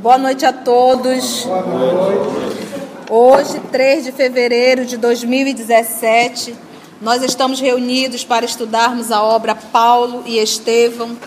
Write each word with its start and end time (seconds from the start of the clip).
Boa 0.00 0.16
noite 0.16 0.46
a 0.46 0.52
todos. 0.52 1.42
Boa 1.42 1.60
noite. 1.62 3.10
Hoje, 3.10 3.60
3 3.72 4.04
de 4.04 4.12
fevereiro 4.12 4.84
de 4.86 4.96
2017, 4.96 6.54
nós 7.02 7.20
estamos 7.24 7.58
reunidos 7.58 8.22
para 8.22 8.44
estudarmos 8.44 9.10
a 9.10 9.20
obra 9.20 9.56
Paulo 9.56 10.22
e 10.24 10.38
Estevão. 10.38 11.18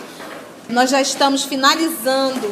Nós 0.70 0.88
já 0.88 1.02
estamos 1.02 1.44
finalizando 1.44 2.50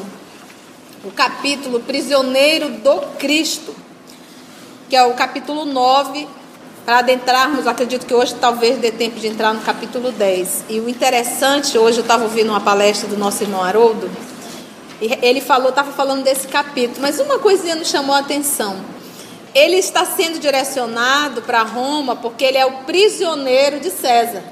o 1.02 1.10
capítulo 1.10 1.80
Prisioneiro 1.80 2.68
do 2.68 3.00
Cristo, 3.18 3.74
que 4.90 4.96
é 4.96 5.02
o 5.02 5.14
capítulo 5.14 5.64
9, 5.64 6.28
para 6.84 6.98
adentrarmos, 6.98 7.66
acredito 7.66 8.04
que 8.04 8.12
hoje 8.12 8.34
talvez 8.34 8.78
dê 8.78 8.92
tempo 8.92 9.18
de 9.18 9.26
entrar 9.26 9.54
no 9.54 9.60
capítulo 9.62 10.12
10. 10.12 10.64
E 10.68 10.80
o 10.80 10.88
interessante, 10.88 11.78
hoje 11.78 11.98
eu 11.98 12.02
estava 12.02 12.24
ouvindo 12.24 12.50
uma 12.50 12.60
palestra 12.60 13.08
do 13.08 13.16
nosso 13.16 13.42
irmão 13.42 13.62
Haroldo, 13.62 14.10
ele 15.00 15.40
falou, 15.40 15.70
estava 15.70 15.92
falando 15.92 16.22
desse 16.22 16.46
capítulo, 16.46 17.00
mas 17.00 17.18
uma 17.18 17.38
coisinha 17.38 17.74
nos 17.74 17.88
chamou 17.88 18.14
a 18.14 18.18
atenção. 18.18 18.76
Ele 19.54 19.76
está 19.76 20.04
sendo 20.04 20.38
direcionado 20.38 21.42
para 21.42 21.62
Roma 21.62 22.14
porque 22.14 22.44
ele 22.44 22.58
é 22.58 22.66
o 22.66 22.84
prisioneiro 22.84 23.80
de 23.80 23.90
César. 23.90 24.42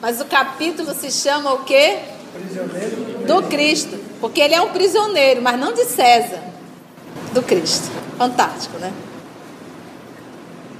Mas 0.00 0.20
o 0.20 0.24
capítulo 0.24 0.94
se 0.94 1.10
chama 1.10 1.52
o 1.52 1.64
quê? 1.64 1.98
Prisioneiro 2.32 3.26
do 3.26 3.42
Cristo. 3.48 3.98
Porque 4.20 4.40
ele 4.40 4.54
é 4.54 4.62
um 4.62 4.70
prisioneiro, 4.70 5.42
mas 5.42 5.58
não 5.58 5.72
de 5.72 5.84
César, 5.84 6.40
do 7.32 7.42
Cristo. 7.42 7.90
Fantástico, 8.16 8.78
né? 8.78 8.92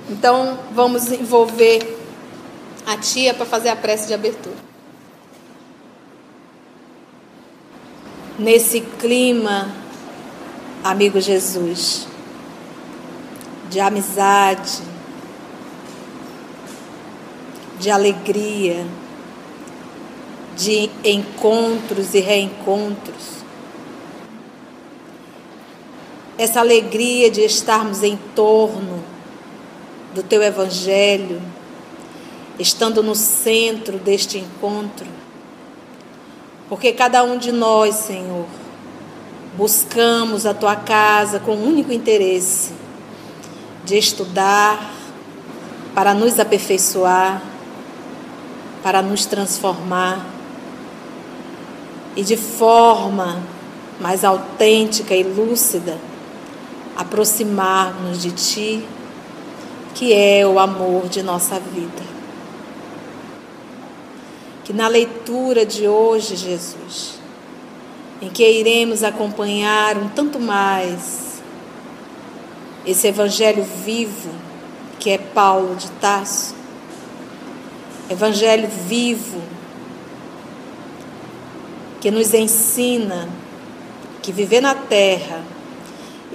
Então 0.08 0.58
vamos 0.72 1.12
envolver 1.12 1.98
a 2.86 2.96
tia 2.96 3.34
para 3.34 3.44
fazer 3.44 3.68
a 3.68 3.76
prece 3.76 4.06
de 4.06 4.14
abertura. 4.14 4.56
Nesse 8.38 8.80
clima, 8.80 9.68
amigo 10.84 11.20
Jesus, 11.20 12.06
de 13.68 13.80
amizade, 13.80 14.80
de 17.80 17.90
alegria, 17.90 18.86
de 20.56 20.88
encontros 21.02 22.14
e 22.14 22.20
reencontros. 22.20 23.38
Essa 26.36 26.60
alegria 26.60 27.30
de 27.32 27.40
estarmos 27.40 28.04
em 28.04 28.16
torno 28.36 29.02
do 30.14 30.22
teu 30.22 30.40
Evangelho, 30.40 31.42
estando 32.56 33.02
no 33.02 33.16
centro 33.16 33.98
deste 33.98 34.38
encontro 34.38 35.17
porque 36.68 36.92
cada 36.92 37.22
um 37.22 37.38
de 37.38 37.50
nós, 37.50 37.94
Senhor, 37.94 38.46
buscamos 39.56 40.44
a 40.44 40.52
tua 40.52 40.76
casa 40.76 41.40
com 41.40 41.52
o 41.52 41.66
único 41.66 41.92
interesse 41.92 42.72
de 43.84 43.96
estudar, 43.96 44.92
para 45.94 46.14
nos 46.14 46.38
aperfeiçoar, 46.38 47.42
para 48.82 49.02
nos 49.02 49.26
transformar 49.26 50.24
e 52.14 52.22
de 52.22 52.36
forma 52.36 53.42
mais 54.00 54.22
autêntica 54.22 55.14
e 55.14 55.24
lúcida 55.24 55.98
aproximar-nos 56.96 58.22
de 58.22 58.30
Ti, 58.30 58.88
que 59.94 60.12
é 60.12 60.46
o 60.46 60.58
amor 60.58 61.08
de 61.08 61.22
nossa 61.22 61.58
vida 61.58 62.07
que 64.68 64.72
na 64.74 64.86
leitura 64.86 65.64
de 65.64 65.88
hoje, 65.88 66.36
Jesus, 66.36 67.14
em 68.20 68.28
que 68.28 68.46
iremos 68.46 69.02
acompanhar 69.02 69.96
um 69.96 70.10
tanto 70.10 70.38
mais 70.38 71.40
esse 72.84 73.06
evangelho 73.06 73.64
vivo 73.64 74.28
que 75.00 75.08
é 75.08 75.16
Paulo 75.16 75.74
de 75.74 75.90
Tarso, 75.92 76.54
evangelho 78.10 78.68
vivo 78.86 79.40
que 81.98 82.10
nos 82.10 82.34
ensina 82.34 83.26
que 84.20 84.30
viver 84.30 84.60
na 84.60 84.74
terra 84.74 85.42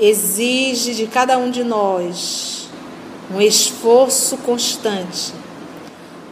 exige 0.01 0.95
de 0.95 1.05
cada 1.05 1.37
um 1.37 1.51
de 1.51 1.63
nós 1.63 2.67
um 3.31 3.39
esforço 3.39 4.37
constante 4.37 5.42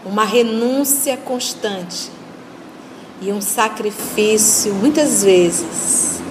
uma 0.05 0.25
renúncia 0.25 1.15
constante 1.15 2.11
e 3.21 3.31
um 3.31 3.39
sacrifício, 3.39 4.73
muitas 4.73 5.23
vezes, 5.23 6.21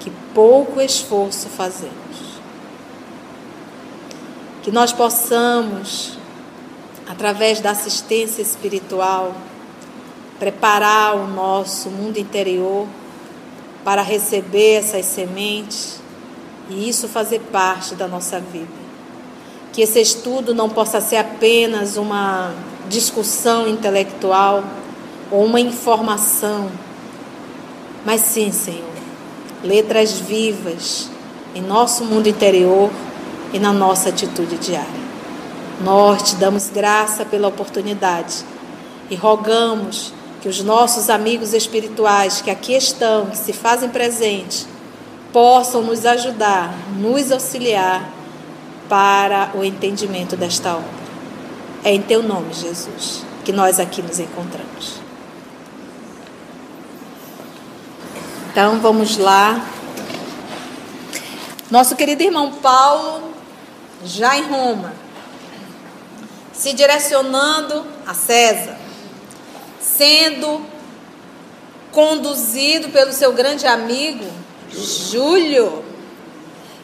que 0.00 0.10
pouco 0.34 0.80
esforço 0.80 1.48
fazemos. 1.48 1.94
Que 4.62 4.70
nós 4.70 4.92
possamos, 4.92 6.18
através 7.08 7.60
da 7.60 7.70
assistência 7.70 8.42
espiritual, 8.42 9.34
preparar 10.38 11.16
o 11.16 11.26
nosso 11.26 11.88
mundo 11.88 12.18
interior 12.18 12.86
para 13.82 14.02
receber 14.02 14.74
essas 14.74 15.06
sementes 15.06 16.00
e 16.68 16.88
isso 16.88 17.08
fazer 17.08 17.40
parte 17.40 17.94
da 17.94 18.08
nossa 18.08 18.38
vida 18.40 18.83
que 19.74 19.82
esse 19.82 20.00
estudo 20.00 20.54
não 20.54 20.70
possa 20.70 21.00
ser 21.00 21.16
apenas 21.16 21.96
uma 21.96 22.54
discussão 22.88 23.66
intelectual 23.66 24.62
ou 25.32 25.44
uma 25.44 25.58
informação, 25.58 26.70
mas 28.06 28.20
sim, 28.20 28.52
Senhor, 28.52 28.94
letras 29.64 30.12
vivas 30.12 31.10
em 31.56 31.60
nosso 31.60 32.04
mundo 32.04 32.28
interior 32.28 32.88
e 33.52 33.58
na 33.58 33.72
nossa 33.72 34.10
atitude 34.10 34.56
diária. 34.58 35.04
Nós 35.82 36.22
te 36.22 36.36
damos 36.36 36.70
graça 36.70 37.24
pela 37.24 37.48
oportunidade 37.48 38.44
e 39.10 39.16
rogamos 39.16 40.12
que 40.40 40.48
os 40.48 40.62
nossos 40.62 41.10
amigos 41.10 41.52
espirituais 41.52 42.40
que 42.40 42.50
aqui 42.50 42.74
estão, 42.74 43.26
que 43.26 43.38
se 43.38 43.52
fazem 43.52 43.88
presentes, 43.88 44.68
possam 45.32 45.82
nos 45.82 46.06
ajudar, 46.06 46.72
nos 46.96 47.32
auxiliar 47.32 48.13
para 48.88 49.50
o 49.54 49.64
entendimento 49.64 50.36
desta 50.36 50.76
obra. 50.76 51.04
É 51.82 51.92
em 51.92 52.02
teu 52.02 52.22
nome, 52.22 52.52
Jesus, 52.54 53.24
que 53.44 53.52
nós 53.52 53.78
aqui 53.78 54.00
nos 54.02 54.18
encontramos. 54.18 55.00
Então 58.50 58.78
vamos 58.80 59.18
lá. 59.18 59.66
Nosso 61.70 61.96
querido 61.96 62.22
irmão 62.22 62.52
Paulo, 62.52 63.34
já 64.04 64.38
em 64.38 64.44
Roma, 64.44 64.92
se 66.52 66.72
direcionando 66.72 67.84
a 68.06 68.14
César, 68.14 68.76
sendo 69.80 70.64
conduzido 71.90 72.88
pelo 72.90 73.12
seu 73.12 73.32
grande 73.32 73.66
amigo 73.66 74.24
Júlio 74.72 75.83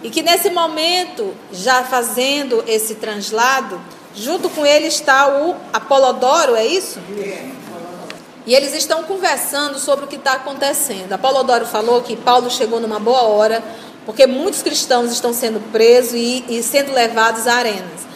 e 0.03 0.11
que 0.11 0.23
nesse 0.23 0.51
momento, 0.51 1.35
já 1.53 1.85
fazendo 1.85 2.65
esse 2.67 2.95
translado, 2.95 3.81
junto 4.15 4.49
com 4.49 4.65
ele 4.65 4.87
está 4.87 5.29
o 5.29 5.55
Apolodoro, 5.73 6.57
é 6.57 6.67
isso? 6.67 6.99
E 8.47 8.55
eles 8.55 8.75
estão 8.75 9.05
conversando 9.05 9.79
sobre 9.79 10.07
o 10.07 10.09
que 10.09 10.17
está 10.17 10.33
acontecendo. 10.33 11.13
Apolodoro 11.13 11.67
falou 11.67 12.01
que 12.03 12.17
Paulo 12.17 12.51
chegou 12.51 12.81
numa 12.81 12.99
boa 12.99 13.23
hora, 13.23 13.63
porque 14.07 14.27
muitos 14.27 14.63
cristãos 14.63 15.13
estão 15.13 15.33
sendo 15.33 15.61
presos 15.71 16.15
e, 16.15 16.45
e 16.49 16.63
sendo 16.63 16.93
levados 16.93 17.47
a 17.47 17.55
arenas. 17.55 18.09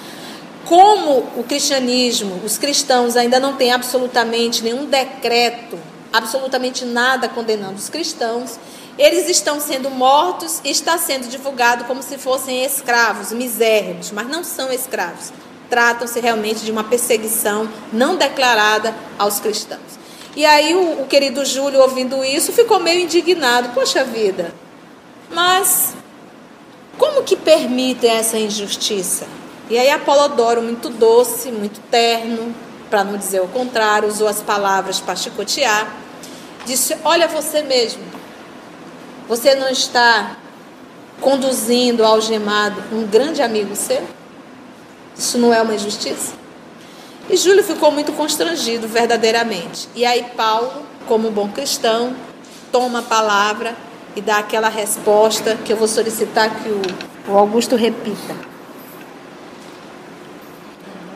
Como 0.65 1.19
o 1.37 1.45
cristianismo, 1.47 2.41
os 2.43 2.57
cristãos 2.57 3.17
ainda 3.17 3.39
não 3.39 3.55
têm 3.55 3.71
absolutamente 3.71 4.65
nenhum 4.65 4.87
decreto, 4.87 5.79
absolutamente 6.11 6.87
nada 6.87 7.29
condenando 7.29 7.75
os 7.75 7.91
cristãos, 7.91 8.59
eles 8.99 9.29
estão 9.29 9.61
sendo 9.61 9.91
mortos 9.91 10.61
e 10.65 10.71
está 10.71 10.97
sendo 10.99 11.29
divulgado 11.29 11.85
como 11.85 12.03
se 12.03 12.17
fossem 12.17 12.65
escravos, 12.65 13.33
misérrimos, 13.33 14.11
mas 14.13 14.29
não 14.29 14.45
são 14.45 14.73
escravos. 14.73 15.33
Tratam-se 15.69 16.21
realmente 16.21 16.65
de 16.65 16.71
uma 16.71 16.85
perseguição 16.85 17.69
não 17.93 18.17
declarada 18.17 18.95
aos 19.19 19.41
cristãos. 19.41 19.99
E 20.37 20.45
aí 20.45 20.75
o, 20.75 21.03
o 21.03 21.07
querido 21.07 21.45
Júlio, 21.45 21.81
ouvindo 21.81 22.25
isso, 22.25 22.53
ficou 22.53 22.79
meio 22.79 23.01
indignado. 23.01 23.71
Poxa 23.71 24.05
vida, 24.05 24.55
mas 25.31 25.95
como 26.99 27.23
que 27.25 27.37
permitem 27.37 28.11
essa 28.11 28.39
injustiça? 28.39 29.27
E 29.69 29.79
aí 29.79 29.91
Apolodoro, 29.91 30.63
muito 30.63 30.91
doce, 30.91 31.51
muito 31.51 31.81
terno, 31.91 32.55
para 32.91 33.03
não 33.03 33.17
dizer 33.17 33.41
o 33.41 33.49
contrário, 33.49 34.09
usou 34.09 34.29
as 34.29 34.41
palavras 34.41 35.01
para 35.01 35.17
chicotear, 35.17 35.93
disse: 36.67 36.97
Olha 37.05 37.27
você 37.27 37.63
mesmo, 37.63 38.03
você 39.29 39.55
não 39.55 39.69
está 39.69 40.37
conduzindo 41.21 42.05
algemado 42.05 42.83
um 42.93 43.07
grande 43.07 43.43
amigo 43.43 43.75
seu? 43.75 44.03
Isso 45.17 45.39
não 45.39 45.53
é 45.55 45.63
uma 45.63 45.75
injustiça? 45.75 46.35
E 47.29 47.37
Júlio 47.37 47.65
ficou 47.65 47.91
muito 47.91 48.13
constrangido, 48.13 48.87
verdadeiramente. 48.87 49.89
E 49.95 50.05
aí, 50.05 50.25
Paulo, 50.37 50.83
como 51.09 51.31
bom 51.31 51.49
cristão, 51.49 52.15
toma 52.71 52.99
a 52.99 53.03
palavra 53.03 53.75
e 54.15 54.21
dá 54.21 54.39
aquela 54.39 54.69
resposta 54.69 55.57
que 55.65 55.73
eu 55.73 55.77
vou 55.77 55.89
solicitar 55.89 56.51
que 56.63 56.69
o, 56.69 56.83
o 57.29 57.39
Augusto 57.39 57.77
repita. 57.77 58.35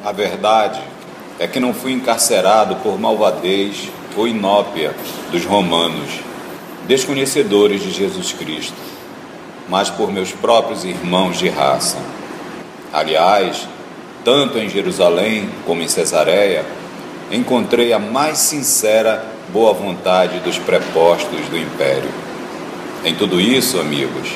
A 0.05 0.13
verdade 0.13 0.81
é 1.39 1.47
que 1.47 1.61
não 1.61 1.75
fui 1.75 1.93
encarcerado 1.93 2.77
por 2.77 2.99
malvadez 2.99 3.89
ou 4.17 4.27
inópia 4.27 4.95
dos 5.31 5.45
romanos, 5.45 6.21
desconhecedores 6.89 7.83
de 7.83 7.93
Jesus 7.93 8.33
Cristo, 8.33 8.75
mas 9.69 9.91
por 9.91 10.11
meus 10.11 10.33
próprios 10.33 10.85
irmãos 10.85 11.39
de 11.39 11.47
raça. 11.51 11.99
Aliás, 12.91 13.69
tanto 14.25 14.59
em 14.59 14.71
Jerusalém 14.71 15.51
como 15.67 15.83
em 15.83 15.89
Cesareia, 15.89 16.65
encontrei 17.31 17.93
a 17.93 17.99
mais 17.99 18.39
sincera 18.39 19.23
boa 19.53 19.75
vontade 19.75 20.41
dos 20.41 20.59
prepostos 20.59 21.47
do 21.51 21.59
império. 21.59 22.09
Em 23.05 23.15
tudo 23.15 23.39
isso, 23.39 23.79
amigos, 23.79 24.31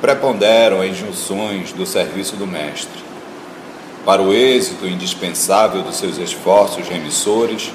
preponderam 0.00 0.80
as 0.80 0.88
injunções 0.88 1.70
do 1.72 1.84
serviço 1.84 2.34
do 2.34 2.46
Mestre. 2.46 3.06
Para 4.06 4.22
o 4.22 4.32
êxito 4.32 4.86
indispensável 4.86 5.82
dos 5.82 5.96
seus 5.96 6.16
esforços 6.16 6.88
remissores, 6.88 7.70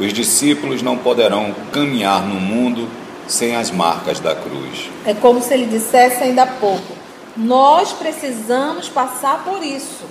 os 0.00 0.12
discípulos 0.12 0.82
não 0.82 0.98
poderão 0.98 1.54
caminhar 1.72 2.26
no 2.26 2.40
mundo 2.40 2.88
sem 3.30 3.56
as 3.56 3.70
marcas 3.70 4.20
da 4.20 4.34
cruz. 4.34 4.90
É 5.06 5.14
como 5.14 5.40
se 5.40 5.54
ele 5.54 5.66
dissesse 5.66 6.22
ainda 6.22 6.42
há 6.42 6.46
pouco: 6.46 6.92
nós 7.36 7.92
precisamos 7.92 8.88
passar 8.88 9.44
por 9.44 9.62
isso. 9.62 10.04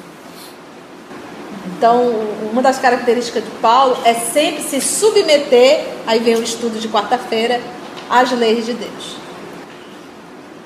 Então, 1.77 2.11
uma 2.51 2.61
das 2.61 2.79
características 2.79 3.43
de 3.43 3.51
Paulo 3.61 3.97
é 4.03 4.13
sempre 4.13 4.63
se 4.63 4.81
submeter, 4.81 5.85
aí 6.07 6.19
vem 6.19 6.35
o 6.35 6.43
estudo 6.43 6.79
de 6.79 6.87
quarta-feira, 6.87 7.61
às 8.09 8.31
leis 8.31 8.65
de 8.65 8.73
Deus. 8.73 9.17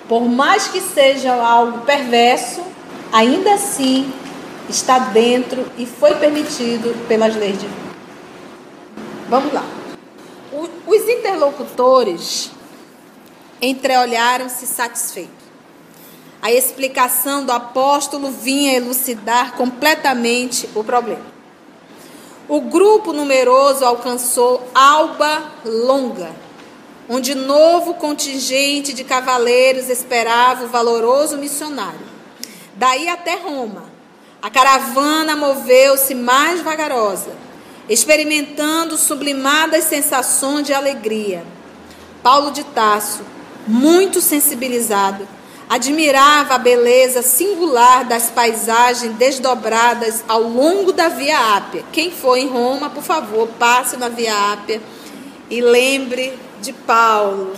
Por 0.08 0.22
mais 0.22 0.68
que 0.68 0.80
seja 0.80 1.34
algo 1.34 1.80
perverso, 1.80 2.62
ainda 3.12 3.54
assim 3.54 4.12
está 4.70 4.98
dentro 5.00 5.66
e 5.78 5.86
foi 5.86 6.16
permitido 6.16 6.96
pelas 7.08 7.36
leis 7.36 7.58
Deus. 7.60 7.72
Vamos 9.30 9.54
lá. 9.54 9.64
Os 10.86 11.10
interlocutores 11.10 12.52
entreolharam-se 13.62 14.68
satisfeitos. 14.68 15.44
A 16.42 16.52
explicação 16.52 17.46
do 17.46 17.52
apóstolo 17.52 18.30
vinha 18.30 18.74
elucidar 18.74 19.54
completamente 19.54 20.70
o 20.76 20.84
problema. 20.84 21.26
O 22.50 22.60
grupo 22.60 23.14
numeroso 23.14 23.86
alcançou 23.86 24.62
Alba 24.76 25.52
Longa, 25.64 26.32
onde 27.08 27.34
novo 27.34 27.94
contingente 27.94 28.92
de 28.92 29.06
cavaleiros 29.06 29.90
esperava 29.90 30.66
o 30.66 30.68
valoroso 30.68 31.38
missionário. 31.38 32.14
Daí 32.76 33.08
até 33.08 33.36
Roma, 33.36 33.86
a 34.42 34.50
caravana 34.50 35.38
moveu-se 35.38 36.14
mais 36.14 36.60
vagarosa, 36.62 37.32
experimentando 37.90 38.98
sublimadas 38.98 39.86
sensações 39.86 40.66
de 40.66 40.74
alegria. 40.74 41.44
Paulo 42.22 42.52
de 42.52 42.64
Tasso, 42.64 43.22
muito 43.68 44.22
sensibilizado, 44.22 45.28
admirava 45.70 46.56
a 46.56 46.58
beleza 46.58 47.22
singular 47.22 48.06
das 48.06 48.30
paisagens 48.30 49.16
desdobradas 49.16 50.24
ao 50.28 50.44
longo 50.44 50.94
da 50.94 51.10
Via 51.10 51.58
Ápia. 51.58 51.84
Quem 51.92 52.12
for 52.12 52.38
em 52.38 52.48
Roma, 52.48 52.90
por 52.90 53.04
favor, 53.04 53.48
passe 53.60 53.98
na 53.98 54.10
Via 54.10 54.54
Ápia 54.54 54.82
e 55.50 55.62
lembre 55.62 56.38
de 56.62 56.72
Paulo. 56.72 57.54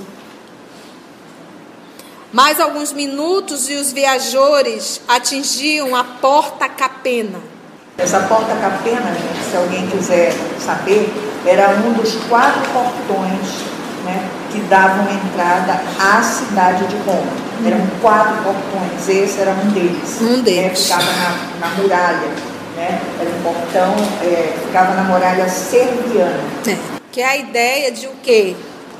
Mais 2.31 2.59
alguns 2.59 2.91
minutos 2.91 3.69
e 3.69 3.75
os 3.75 3.93
viajores 3.93 4.99
atingiam 5.07 5.95
a 5.95 6.03
Porta 6.03 6.67
Capena. 6.67 7.54
Essa 7.97 8.19
Porta 8.21 8.53
Capena, 8.55 9.13
gente, 9.13 9.49
se 9.49 9.55
alguém 9.55 9.87
quiser 9.87 10.33
saber, 10.59 11.09
era 11.45 11.69
um 11.69 11.93
dos 11.93 12.15
quatro 12.27 12.61
portões 12.71 13.63
né, 14.03 14.29
que 14.51 14.59
davam 14.61 15.05
entrada 15.09 15.81
à 15.97 16.21
cidade 16.21 16.85
de 16.87 16.97
Roma. 16.97 17.31
Eram 17.65 17.79
quatro 18.01 18.35
portões, 18.43 19.07
esse 19.07 19.39
era 19.39 19.51
um 19.51 19.71
deles. 19.71 20.21
Um 20.21 20.41
deles. 20.41 20.89
Né, 20.89 20.97
ficava 20.97 21.03
na, 21.03 21.67
na 21.67 21.75
muralha. 21.75 22.29
Né, 22.75 23.01
era 23.21 23.29
um 23.29 23.41
portão, 23.41 23.95
é, 24.21 24.53
ficava 24.65 24.93
na 24.93 25.03
muralha 25.03 25.47
serviana. 25.47 26.39
É. 26.67 26.77
Que 27.11 27.21
é 27.21 27.25
a 27.25 27.37
ideia 27.37 27.91
de 27.93 28.07
o 28.07 28.13
quê? 28.21 28.57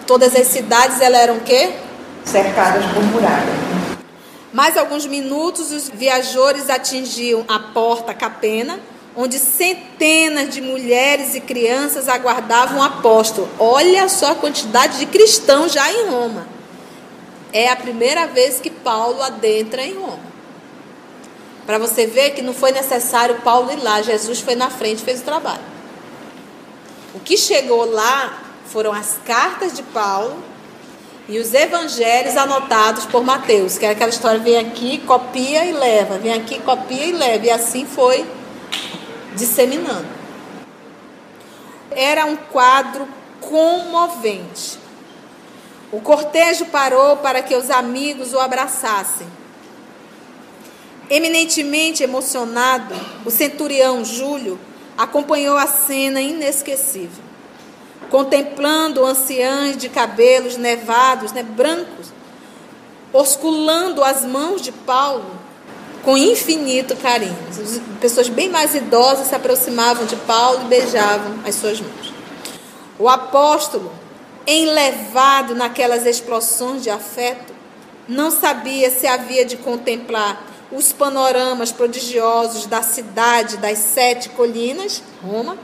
Todas 0.07 0.33
as 0.35 0.47
cidades 0.47 1.01
elas 1.01 1.21
eram 1.21 1.35
o 1.35 1.41
quê? 1.41 1.73
cercadas 2.25 2.83
por 2.85 3.03
muralha. 3.03 3.53
Mais 4.55 4.77
alguns 4.77 5.05
minutos, 5.05 5.73
os 5.73 5.89
viajores 5.89 6.69
atingiam 6.69 7.43
a 7.45 7.59
porta 7.59 8.13
Capena, 8.13 8.79
onde 9.13 9.37
centenas 9.37 10.49
de 10.49 10.61
mulheres 10.61 11.35
e 11.35 11.41
crianças 11.41 12.07
aguardavam 12.07 12.79
o 12.79 12.81
apóstolo. 12.81 13.49
Olha 13.59 14.07
só 14.07 14.31
a 14.31 14.35
quantidade 14.35 14.97
de 14.97 15.07
cristãos 15.07 15.73
já 15.73 15.91
em 15.91 16.07
Roma. 16.07 16.47
É 17.51 17.67
a 17.69 17.75
primeira 17.75 18.27
vez 18.27 18.61
que 18.61 18.69
Paulo 18.69 19.21
adentra 19.21 19.83
em 19.83 19.95
Roma. 19.95 20.23
Para 21.65 21.77
você 21.77 22.07
ver 22.07 22.29
que 22.29 22.41
não 22.41 22.53
foi 22.53 22.71
necessário 22.71 23.41
Paulo 23.43 23.73
ir 23.73 23.83
lá, 23.83 24.01
Jesus 24.01 24.39
foi 24.39 24.55
na 24.55 24.69
frente 24.69 24.99
e 25.01 25.03
fez 25.03 25.19
o 25.19 25.25
trabalho. 25.25 25.65
O 27.13 27.19
que 27.19 27.35
chegou 27.35 27.91
lá 27.91 28.41
foram 28.67 28.93
as 28.93 29.17
cartas 29.25 29.73
de 29.73 29.83
Paulo 29.83 30.54
e 31.27 31.39
os 31.39 31.53
evangelhos 31.53 32.37
anotados 32.37 33.05
por 33.05 33.23
Mateus, 33.23 33.77
que 33.77 33.85
é 33.85 33.89
aquela 33.89 34.11
história, 34.11 34.39
vem 34.39 34.57
aqui, 34.57 34.99
copia 34.99 35.65
e 35.65 35.71
leva, 35.71 36.19
vem 36.19 36.33
aqui, 36.33 36.59
copia 36.59 37.05
e 37.05 37.11
leva, 37.11 37.45
e 37.45 37.49
assim 37.49 37.85
foi 37.85 38.25
disseminando. 39.35 40.07
Era 41.89 42.25
um 42.25 42.35
quadro 42.35 43.07
comovente. 43.41 44.77
O 45.91 45.99
cortejo 45.99 46.65
parou 46.65 47.17
para 47.17 47.41
que 47.41 47.55
os 47.55 47.71
amigos 47.71 48.33
o 48.33 48.39
abraçassem. 48.39 49.27
Eminentemente 51.09 52.03
emocionado, 52.03 52.93
o 53.25 53.31
centurião 53.31 54.03
Júlio 54.03 54.59
acompanhou 54.97 55.57
a 55.57 55.67
cena 55.67 56.21
inesquecível 56.21 57.24
contemplando 58.09 59.05
anciãs 59.05 59.77
de 59.77 59.89
cabelos 59.89 60.57
nevados, 60.57 61.31
né, 61.31 61.43
brancos, 61.43 62.07
osculando 63.11 64.03
as 64.03 64.23
mãos 64.25 64.61
de 64.61 64.71
Paulo 64.71 65.45
com 66.03 66.15
infinito 66.15 66.95
carinho. 66.95 67.35
Pessoas 67.99 68.29
bem 68.29 68.49
mais 68.49 68.75
idosas 68.75 69.27
se 69.27 69.35
aproximavam 69.35 70.05
de 70.05 70.15
Paulo 70.17 70.61
e 70.61 70.65
beijavam 70.65 71.39
as 71.45 71.55
suas 71.55 71.81
mãos. 71.81 72.13
O 72.99 73.09
apóstolo, 73.09 73.91
enlevado 74.45 75.55
naquelas 75.55 76.05
explosões 76.05 76.83
de 76.83 76.91
afeto, 76.91 77.53
não 78.07 78.29
sabia 78.29 78.91
se 78.91 79.07
havia 79.07 79.43
de 79.43 79.57
contemplar 79.57 80.45
os 80.71 80.93
panoramas 80.93 81.71
prodigiosos 81.71 82.67
da 82.67 82.83
cidade 82.83 83.57
das 83.57 83.79
sete 83.79 84.29
colinas, 84.29 85.01
Roma, 85.23 85.57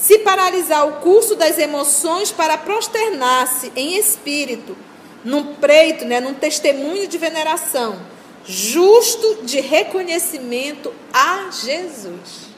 se 0.00 0.18
paralisar 0.20 0.88
o 0.88 0.92
curso 0.92 1.36
das 1.36 1.58
emoções 1.58 2.32
para 2.32 2.56
prosternar-se 2.56 3.70
em 3.76 3.98
espírito, 3.98 4.74
num 5.22 5.54
preito, 5.56 6.06
né, 6.06 6.20
num 6.20 6.32
testemunho 6.32 7.06
de 7.06 7.18
veneração, 7.18 7.98
justo 8.46 9.40
de 9.42 9.60
reconhecimento 9.60 10.90
a 11.12 11.50
Jesus. 11.50 12.48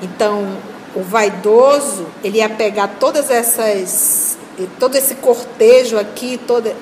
Então, 0.00 0.56
o 0.94 1.02
vaidoso, 1.02 2.06
ele 2.24 2.38
ia 2.38 2.48
pegar 2.48 2.96
todas 2.98 3.30
essas, 3.30 4.38
todo 4.80 4.96
esse 4.96 5.16
cortejo 5.16 5.98
aqui, 5.98 6.40
toda, 6.46 6.74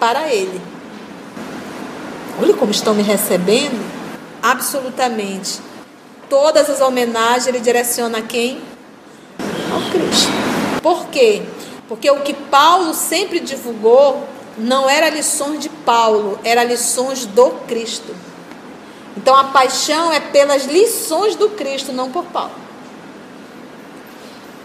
para 0.00 0.32
ele. 0.34 0.60
Olha 2.42 2.54
como 2.54 2.72
estão 2.72 2.94
me 2.94 3.02
recebendo, 3.02 3.80
absolutamente 4.42 5.60
todas 6.34 6.68
as 6.68 6.80
homenagens 6.80 7.46
ele 7.46 7.60
direciona 7.60 8.18
a 8.18 8.22
quem? 8.22 8.60
Ao 9.72 9.80
Cristo. 9.92 10.32
Por 10.82 11.06
quê? 11.06 11.42
Porque 11.86 12.10
o 12.10 12.22
que 12.22 12.34
Paulo 12.34 12.92
sempre 12.92 13.38
divulgou 13.38 14.26
não 14.58 14.90
era 14.90 15.08
lições 15.10 15.60
de 15.60 15.68
Paulo, 15.68 16.36
era 16.42 16.64
lições 16.64 17.24
do 17.24 17.50
Cristo. 17.68 18.12
Então 19.16 19.36
a 19.36 19.44
paixão 19.44 20.12
é 20.12 20.18
pelas 20.18 20.64
lições 20.64 21.36
do 21.36 21.50
Cristo, 21.50 21.92
não 21.92 22.10
por 22.10 22.24
Paulo. 22.24 22.50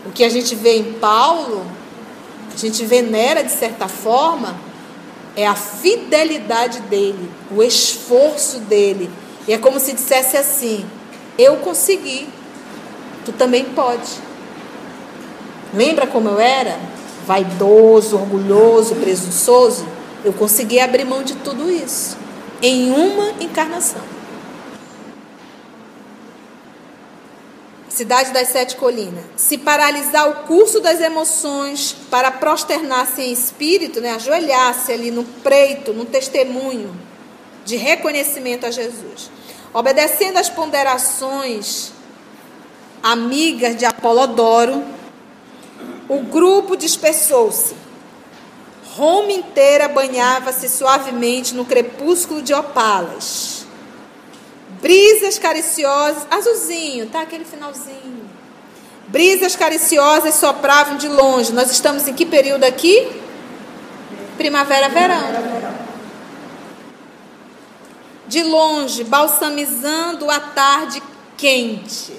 O 0.07 0.11
que 0.11 0.23
a 0.23 0.29
gente 0.29 0.55
vê 0.55 0.77
em 0.77 0.93
Paulo, 0.93 1.67
a 2.51 2.57
gente 2.57 2.83
venera 2.83 3.43
de 3.43 3.51
certa 3.51 3.87
forma, 3.87 4.59
é 5.35 5.45
a 5.45 5.53
fidelidade 5.53 6.79
dele, 6.81 7.29
o 7.55 7.61
esforço 7.61 8.57
dele. 8.61 9.07
E 9.47 9.53
é 9.53 9.57
como 9.59 9.79
se 9.79 9.93
dissesse 9.93 10.35
assim: 10.35 10.83
eu 11.39 11.55
consegui. 11.57 12.27
Tu 13.23 13.31
também 13.31 13.63
pode. 13.63 14.11
Lembra 15.73 16.05
como 16.05 16.27
eu 16.27 16.39
era? 16.39 16.77
Vaidoso, 17.25 18.17
orgulhoso, 18.17 18.95
presunçoso? 18.95 19.87
Eu 20.25 20.33
consegui 20.33 20.79
abrir 20.81 21.05
mão 21.05 21.23
de 21.23 21.35
tudo 21.35 21.71
isso 21.71 22.17
em 22.61 22.91
uma 22.91 23.29
encarnação. 23.39 24.01
Cidade 27.87 28.31
das 28.31 28.49
Sete 28.49 28.75
Colinas. 28.75 29.23
Se 29.35 29.57
paralisar 29.57 30.29
o 30.29 30.47
curso 30.47 30.79
das 30.79 30.99
emoções 31.01 31.95
para 32.09 32.31
prosternar-se 32.31 33.21
em 33.21 33.31
espírito, 33.31 33.99
né, 33.99 34.11
ajoelhar-se 34.11 34.91
ali 34.91 35.11
no 35.11 35.23
preito, 35.23 35.93
no 35.93 36.05
testemunho 36.05 36.93
de 37.65 37.75
reconhecimento 37.75 38.65
a 38.65 38.71
Jesus. 38.71 39.29
Obedecendo 39.73 40.37
às 40.37 40.49
ponderações 40.49 41.91
amigas 43.03 43.75
de 43.75 43.85
Apolodoro, 43.85 44.83
o 46.07 46.19
grupo 46.19 46.75
dispersou-se. 46.75 47.75
Roma 48.95 49.31
inteira 49.31 49.87
banhava-se 49.87 50.67
suavemente 50.67 51.53
no 51.53 51.63
crepúsculo 51.63 52.41
de 52.41 52.53
opalas. 52.53 53.65
Brisas 54.81 55.37
cariciosas, 55.37 56.25
azulzinho, 56.31 57.07
tá? 57.07 57.21
Aquele 57.21 57.45
finalzinho. 57.45 58.29
Brisas 59.07 59.55
cariciosas 59.55 60.35
sopravam 60.35 60.97
de 60.97 61.07
longe. 61.07 61.53
Nós 61.53 61.71
estamos 61.71 62.07
em 62.07 62.13
que 62.13 62.25
período 62.25 62.63
aqui? 62.63 63.09
Primavera, 64.37 64.89
verão. 64.89 65.58
De 68.29 68.43
longe, 68.43 69.03
balsamizando 69.03 70.29
a 70.29 70.39
tarde 70.39 71.01
quente. 71.35 72.13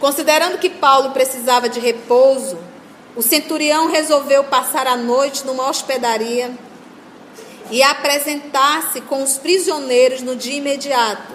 Considerando 0.00 0.56
que 0.56 0.70
Paulo 0.70 1.10
precisava 1.10 1.68
de 1.68 1.78
repouso, 1.78 2.58
o 3.14 3.20
centurião 3.20 3.90
resolveu 3.90 4.42
passar 4.44 4.86
a 4.86 4.96
noite 4.96 5.44
numa 5.44 5.68
hospedaria 5.68 6.50
e 7.70 7.82
apresentar-se 7.82 9.02
com 9.02 9.22
os 9.22 9.36
prisioneiros 9.36 10.22
no 10.22 10.34
dia 10.34 10.56
imediato 10.56 11.34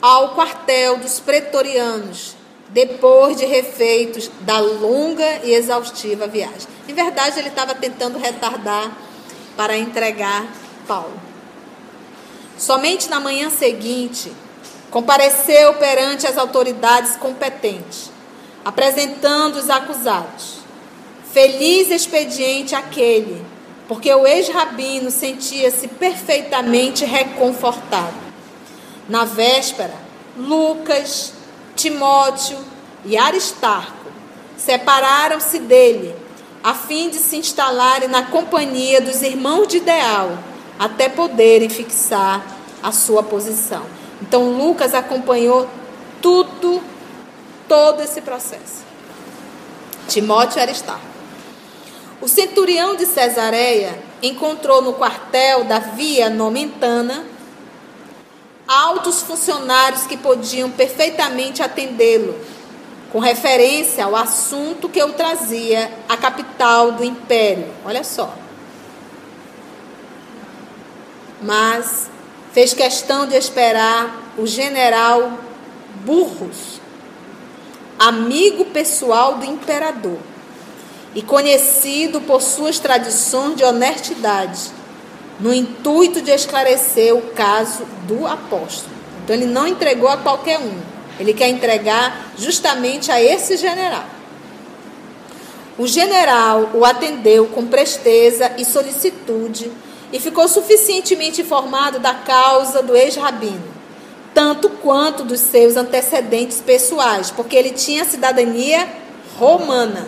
ao 0.00 0.30
quartel 0.34 0.96
dos 0.96 1.20
pretorianos, 1.20 2.36
depois 2.70 3.36
de 3.36 3.44
refeitos 3.44 4.30
da 4.40 4.58
longa 4.60 5.40
e 5.44 5.52
exaustiva 5.52 6.26
viagem. 6.26 6.68
Em 6.88 6.94
verdade, 6.94 7.38
ele 7.38 7.48
estava 7.48 7.74
tentando 7.74 8.18
retardar 8.18 8.96
para 9.58 9.76
entregar 9.76 10.46
Paulo. 10.88 11.33
Somente 12.56 13.10
na 13.10 13.18
manhã 13.18 13.50
seguinte, 13.50 14.32
compareceu 14.90 15.74
perante 15.74 16.26
as 16.26 16.38
autoridades 16.38 17.16
competentes, 17.16 18.10
apresentando 18.64 19.56
os 19.56 19.68
acusados. 19.68 20.58
Feliz 21.32 21.90
expediente 21.90 22.76
aquele, 22.76 23.44
porque 23.88 24.12
o 24.14 24.26
ex-rabino 24.26 25.10
sentia-se 25.10 25.88
perfeitamente 25.88 27.04
reconfortado. 27.04 28.14
Na 29.08 29.24
véspera, 29.24 29.94
Lucas, 30.36 31.32
Timóteo 31.74 32.58
e 33.04 33.16
Aristarco 33.16 34.04
separaram-se 34.56 35.58
dele, 35.58 36.14
a 36.62 36.72
fim 36.72 37.10
de 37.10 37.16
se 37.16 37.36
instalarem 37.36 38.08
na 38.08 38.22
companhia 38.22 39.00
dos 39.00 39.20
irmãos 39.22 39.66
de 39.66 39.78
ideal, 39.78 40.38
até 40.78 41.08
poderem 41.08 41.68
fixar 41.68 42.44
a 42.82 42.92
sua 42.92 43.22
posição. 43.22 43.82
Então 44.20 44.50
Lucas 44.52 44.94
acompanhou 44.94 45.68
tudo, 46.20 46.82
todo 47.68 48.02
esse 48.02 48.20
processo. 48.20 48.84
Timóteo 50.08 50.58
e 50.58 50.62
Aristarco. 50.62 51.14
O 52.20 52.28
centurião 52.28 52.96
de 52.96 53.06
Cesareia 53.06 53.98
encontrou 54.22 54.80
no 54.80 54.94
quartel 54.94 55.64
da 55.64 55.78
Via 55.78 56.30
Nomentana 56.30 57.24
altos 58.66 59.22
funcionários 59.22 60.06
que 60.06 60.16
podiam 60.16 60.70
perfeitamente 60.70 61.62
atendê-lo, 61.62 62.34
com 63.12 63.18
referência 63.18 64.04
ao 64.04 64.16
assunto 64.16 64.88
que 64.88 65.00
eu 65.00 65.12
trazia 65.12 65.92
à 66.08 66.16
capital 66.16 66.92
do 66.92 67.04
império. 67.04 67.66
Olha 67.84 68.02
só. 68.02 68.43
Mas 71.44 72.08
fez 72.54 72.72
questão 72.72 73.26
de 73.26 73.36
esperar 73.36 74.32
o 74.38 74.46
general 74.46 75.38
Burros, 76.06 76.80
amigo 77.98 78.64
pessoal 78.66 79.34
do 79.34 79.44
imperador 79.44 80.18
e 81.14 81.20
conhecido 81.20 82.22
por 82.22 82.40
suas 82.40 82.78
tradições 82.78 83.56
de 83.56 83.64
honestidade, 83.64 84.70
no 85.38 85.52
intuito 85.52 86.22
de 86.22 86.30
esclarecer 86.30 87.14
o 87.14 87.20
caso 87.32 87.84
do 88.06 88.26
apóstolo. 88.26 88.94
Então 89.22 89.36
ele 89.36 89.46
não 89.46 89.66
entregou 89.66 90.08
a 90.08 90.16
qualquer 90.16 90.58
um, 90.58 90.78
ele 91.20 91.34
quer 91.34 91.48
entregar 91.48 92.32
justamente 92.38 93.12
a 93.12 93.22
esse 93.22 93.58
general. 93.58 94.06
O 95.76 95.86
general 95.86 96.70
o 96.72 96.86
atendeu 96.86 97.48
com 97.48 97.66
presteza 97.66 98.52
e 98.56 98.64
solicitude 98.64 99.70
e 100.14 100.20
ficou 100.20 100.46
suficientemente 100.46 101.40
informado 101.40 101.98
da 101.98 102.14
causa 102.14 102.80
do 102.80 102.94
ex-rabino, 102.94 103.64
tanto 104.32 104.68
quanto 104.70 105.24
dos 105.24 105.40
seus 105.40 105.76
antecedentes 105.76 106.60
pessoais, 106.60 107.32
porque 107.32 107.56
ele 107.56 107.72
tinha 107.72 108.04
cidadania 108.04 108.88
romana. 109.36 110.06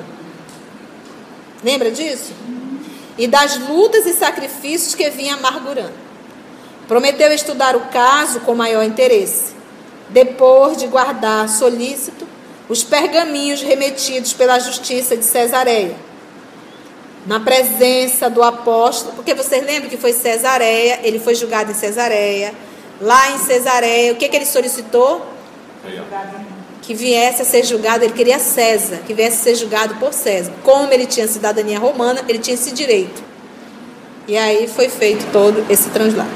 Lembra 1.65 1.91
disso? 1.91 2.33
E 3.19 3.27
das 3.27 3.59
lutas 3.59 4.07
e 4.07 4.13
sacrifícios 4.13 4.95
que 4.95 5.11
vinha 5.11 5.35
amargurando. 5.35 6.07
Prometeu 6.87 7.33
estudar 7.33 7.75
o 7.75 7.87
caso 7.87 8.39
com 8.41 8.55
maior 8.55 8.85
interesse, 8.85 9.55
depois 10.09 10.77
de 10.77 10.87
guardar 10.87 11.49
solícito 11.49 12.29
os 12.69 12.85
pergaminhos 12.85 13.61
remetidos 13.61 14.33
pela 14.33 14.61
justiça 14.61 15.17
de 15.17 15.25
Cesareia 15.25 15.97
na 17.27 17.41
presença 17.41 18.31
do 18.31 18.43
apóstolo, 18.43 19.15
porque 19.17 19.35
vocês 19.35 19.65
lembram 19.67 19.91
que 19.91 19.97
foi 19.97 20.13
Cesareia, 20.13 21.01
ele 21.03 21.19
foi 21.19 21.35
julgado 21.35 21.73
em 21.73 21.75
Cesareia. 21.75 22.55
Lá 23.01 23.31
em 23.33 23.39
Cesareia, 23.39 24.13
o 24.13 24.17
que, 24.17 24.29
que 24.29 24.37
ele 24.37 24.47
solicitou? 24.47 25.27
Que 26.81 26.95
viesse 26.95 27.43
a 27.43 27.45
ser 27.45 27.65
julgado, 27.65 28.05
ele 28.05 28.13
queria 28.13 28.39
César, 28.39 29.01
que 29.05 29.13
viesse 29.13 29.41
a 29.41 29.43
ser 29.43 29.55
julgado 29.57 29.97
por 29.97 30.13
César. 30.13 30.53
Como 30.63 30.93
ele 30.93 31.05
tinha 31.05 31.27
cidadania 31.27 31.81
romana, 31.81 32.25
ele 32.29 32.39
tinha 32.39 32.55
esse 32.55 32.71
direito. 32.71 33.23
E 34.29 34.39
aí 34.39 34.69
foi 34.69 34.89
feito 34.89 35.31
todo 35.33 35.67
esse 35.69 35.91
translado. 35.91 36.31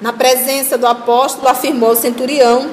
Na 0.00 0.12
presença 0.12 0.76
do 0.76 0.86
apóstolo, 0.86 1.48
afirmou 1.48 1.92
o 1.92 1.96
centurião 1.96 2.70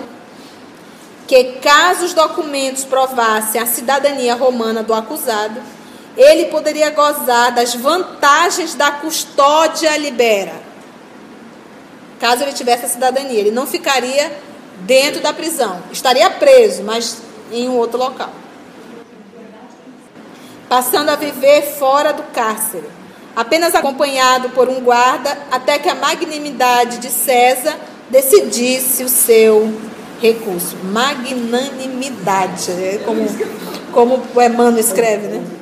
que, 1.25 1.43
caso 1.61 2.05
os 2.05 2.13
documentos 2.13 2.83
provassem 2.83 3.61
a 3.61 3.65
cidadania 3.65 4.33
romana 4.35 4.81
do 4.81 4.93
acusado, 4.93 5.61
ele 6.17 6.45
poderia 6.45 6.89
gozar 6.89 7.53
das 7.53 7.75
vantagens 7.75 8.75
da 8.75 8.91
custódia 8.91 9.95
libera. 9.97 10.53
Caso 12.19 12.43
ele 12.43 12.53
tivesse 12.53 12.85
a 12.85 12.89
cidadania, 12.89 13.39
ele 13.39 13.51
não 13.51 13.65
ficaria 13.65 14.31
dentro 14.81 15.21
da 15.21 15.33
prisão. 15.33 15.81
Estaria 15.91 16.29
preso, 16.29 16.83
mas 16.83 17.21
em 17.51 17.69
um 17.69 17.77
outro 17.77 17.97
local. 17.97 18.31
Passando 20.67 21.09
a 21.09 21.15
viver 21.15 21.61
fora 21.63 22.11
do 22.11 22.23
cárcere, 22.23 22.87
apenas 23.35 23.73
acompanhado 23.73 24.49
por 24.49 24.67
um 24.67 24.81
guarda, 24.81 25.37
até 25.49 25.79
que 25.79 25.89
a 25.89 25.95
magnanimidade 25.95 26.97
de 26.97 27.09
César 27.09 27.75
decidisse 28.09 29.03
o 29.03 29.09
seu 29.09 29.73
recurso. 30.21 30.75
Magnanimidade, 30.83 32.71
é 32.71 33.01
como, 33.05 33.25
como 33.93 34.21
o 34.35 34.41
Emmanuel 34.41 34.77
escreve, 34.77 35.27
né? 35.27 35.58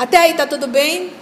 Até 0.00 0.16
aí 0.16 0.30
está 0.30 0.46
tudo 0.46 0.66
bem? 0.66 1.12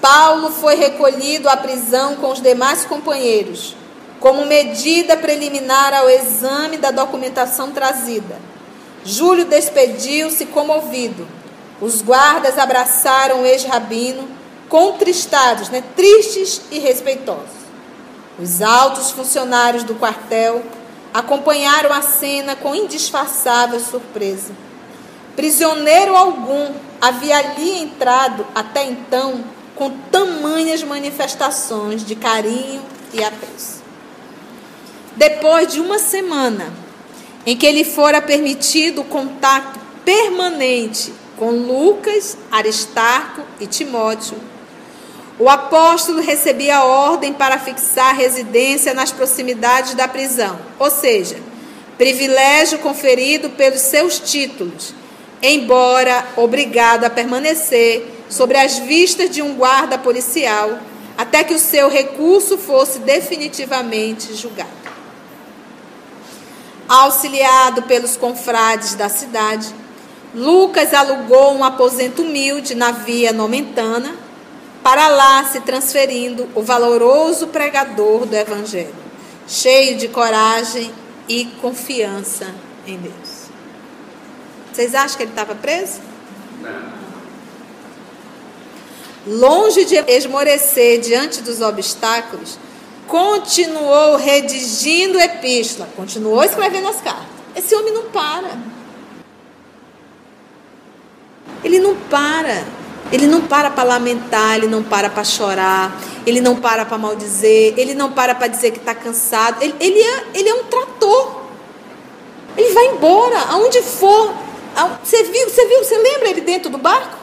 Paulo 0.00 0.50
foi 0.50 0.74
recolhido 0.74 1.48
à 1.48 1.56
prisão 1.56 2.16
com 2.16 2.32
os 2.32 2.42
demais 2.42 2.84
companheiros, 2.84 3.76
como 4.18 4.44
medida 4.44 5.16
preliminar 5.16 5.94
ao 5.94 6.10
exame 6.10 6.78
da 6.78 6.90
documentação 6.90 7.70
trazida. 7.70 8.40
Júlio 9.04 9.44
despediu-se 9.44 10.46
comovido. 10.46 11.28
Os 11.80 12.02
guardas 12.02 12.58
abraçaram 12.58 13.42
o 13.42 13.46
ex-rabino, 13.46 14.28
contristados, 14.68 15.68
né, 15.68 15.80
tristes 15.94 16.62
e 16.72 16.80
respeitosos. 16.80 17.60
Os 18.36 18.60
altos 18.60 19.12
funcionários 19.12 19.84
do 19.84 19.94
quartel 19.94 20.60
acompanharam 21.14 21.92
a 21.92 22.02
cena 22.02 22.56
com 22.56 22.74
indisfarçável 22.74 23.78
surpresa. 23.78 24.52
Prisioneiro 25.36 26.16
algum 26.16 26.89
havia 27.00 27.38
ali 27.38 27.78
entrado 27.78 28.46
até 28.54 28.84
então 28.84 29.42
com 29.74 29.90
tamanhas 30.10 30.82
manifestações 30.82 32.04
de 32.04 32.14
carinho 32.14 32.82
e 33.12 33.24
apreço. 33.24 33.80
Depois 35.16 35.72
de 35.72 35.80
uma 35.80 35.98
semana, 35.98 36.72
em 37.46 37.56
que 37.56 37.70
lhe 37.70 37.84
fora 37.84 38.20
permitido 38.20 39.00
o 39.00 39.04
contato 39.04 39.80
permanente 40.04 41.12
com 41.38 41.50
Lucas, 41.50 42.36
Aristarco 42.50 43.42
e 43.58 43.66
Timóteo. 43.66 44.36
O 45.38 45.48
apóstolo 45.48 46.20
recebia 46.20 46.84
ordem 46.84 47.32
para 47.32 47.58
fixar 47.58 48.14
residência 48.14 48.92
nas 48.92 49.10
proximidades 49.10 49.94
da 49.94 50.06
prisão, 50.06 50.58
ou 50.78 50.90
seja, 50.90 51.38
privilégio 51.96 52.78
conferido 52.80 53.48
pelos 53.50 53.80
seus 53.80 54.18
títulos, 54.20 54.94
embora 55.42 56.26
obrigado 56.36 57.04
a 57.04 57.10
permanecer 57.10 58.06
sobre 58.28 58.58
as 58.58 58.78
vistas 58.78 59.30
de 59.30 59.42
um 59.42 59.54
guarda 59.54 59.98
policial 59.98 60.78
até 61.16 61.44
que 61.44 61.54
o 61.54 61.58
seu 61.58 61.90
recurso 61.90 62.56
fosse 62.56 63.00
definitivamente 63.00 64.34
julgado. 64.34 64.70
Auxiliado 66.88 67.82
pelos 67.82 68.16
confrades 68.16 68.94
da 68.94 69.08
cidade, 69.08 69.68
Lucas 70.34 70.94
alugou 70.94 71.54
um 71.54 71.62
aposento 71.62 72.22
humilde 72.22 72.74
na 72.74 72.90
via 72.90 73.32
Nomentana, 73.32 74.14
para 74.82 75.08
lá 75.08 75.44
se 75.44 75.60
transferindo 75.60 76.48
o 76.54 76.62
valoroso 76.62 77.48
pregador 77.48 78.24
do 78.24 78.34
Evangelho, 78.34 78.94
cheio 79.46 79.98
de 79.98 80.08
coragem 80.08 80.90
e 81.28 81.44
confiança 81.60 82.46
em 82.86 82.96
Deus. 82.96 83.29
Vocês 84.72 84.94
acham 84.94 85.16
que 85.16 85.22
ele 85.24 85.32
estava 85.32 85.54
preso? 85.54 86.00
Não. 86.62 87.00
Longe 89.26 89.84
de 89.84 89.96
esmorecer 89.96 91.00
diante 91.00 91.42
dos 91.42 91.60
obstáculos, 91.60 92.58
continuou 93.06 94.16
redigindo 94.16 95.20
epístola, 95.20 95.88
continuou 95.94 96.42
escrevendo 96.42 96.88
as 96.88 97.00
cartas. 97.00 97.26
Esse 97.54 97.74
homem 97.74 97.92
não 97.92 98.04
para. 98.04 98.50
Ele 101.62 101.78
não 101.78 101.94
para. 101.94 102.64
Ele 103.12 103.26
não 103.26 103.42
para 103.42 103.70
para 103.70 103.82
lamentar, 103.82 104.56
ele 104.56 104.68
não 104.68 104.84
para 104.84 105.10
para 105.10 105.24
chorar, 105.24 106.00
ele 106.24 106.40
não 106.40 106.56
para 106.56 106.84
para 106.84 106.96
maldizer, 106.96 107.74
ele 107.76 107.92
não 107.92 108.12
para 108.12 108.34
para 108.36 108.46
dizer 108.46 108.70
que 108.70 108.78
está 108.78 108.94
cansado. 108.94 109.60
Ele, 109.60 109.74
ele, 109.80 110.00
é, 110.00 110.24
ele 110.34 110.48
é 110.48 110.54
um 110.54 110.64
trator. 110.64 111.40
Ele 112.56 112.72
vai 112.72 112.86
embora, 112.86 113.38
aonde 113.50 113.82
for. 113.82 114.32
Você 115.02 115.22
viu, 115.24 115.48
você 115.48 115.66
viu, 115.66 115.84
você 115.84 115.98
lembra 115.98 116.30
ele 116.30 116.40
dentro 116.40 116.70
do 116.70 116.78
barco? 116.78 117.18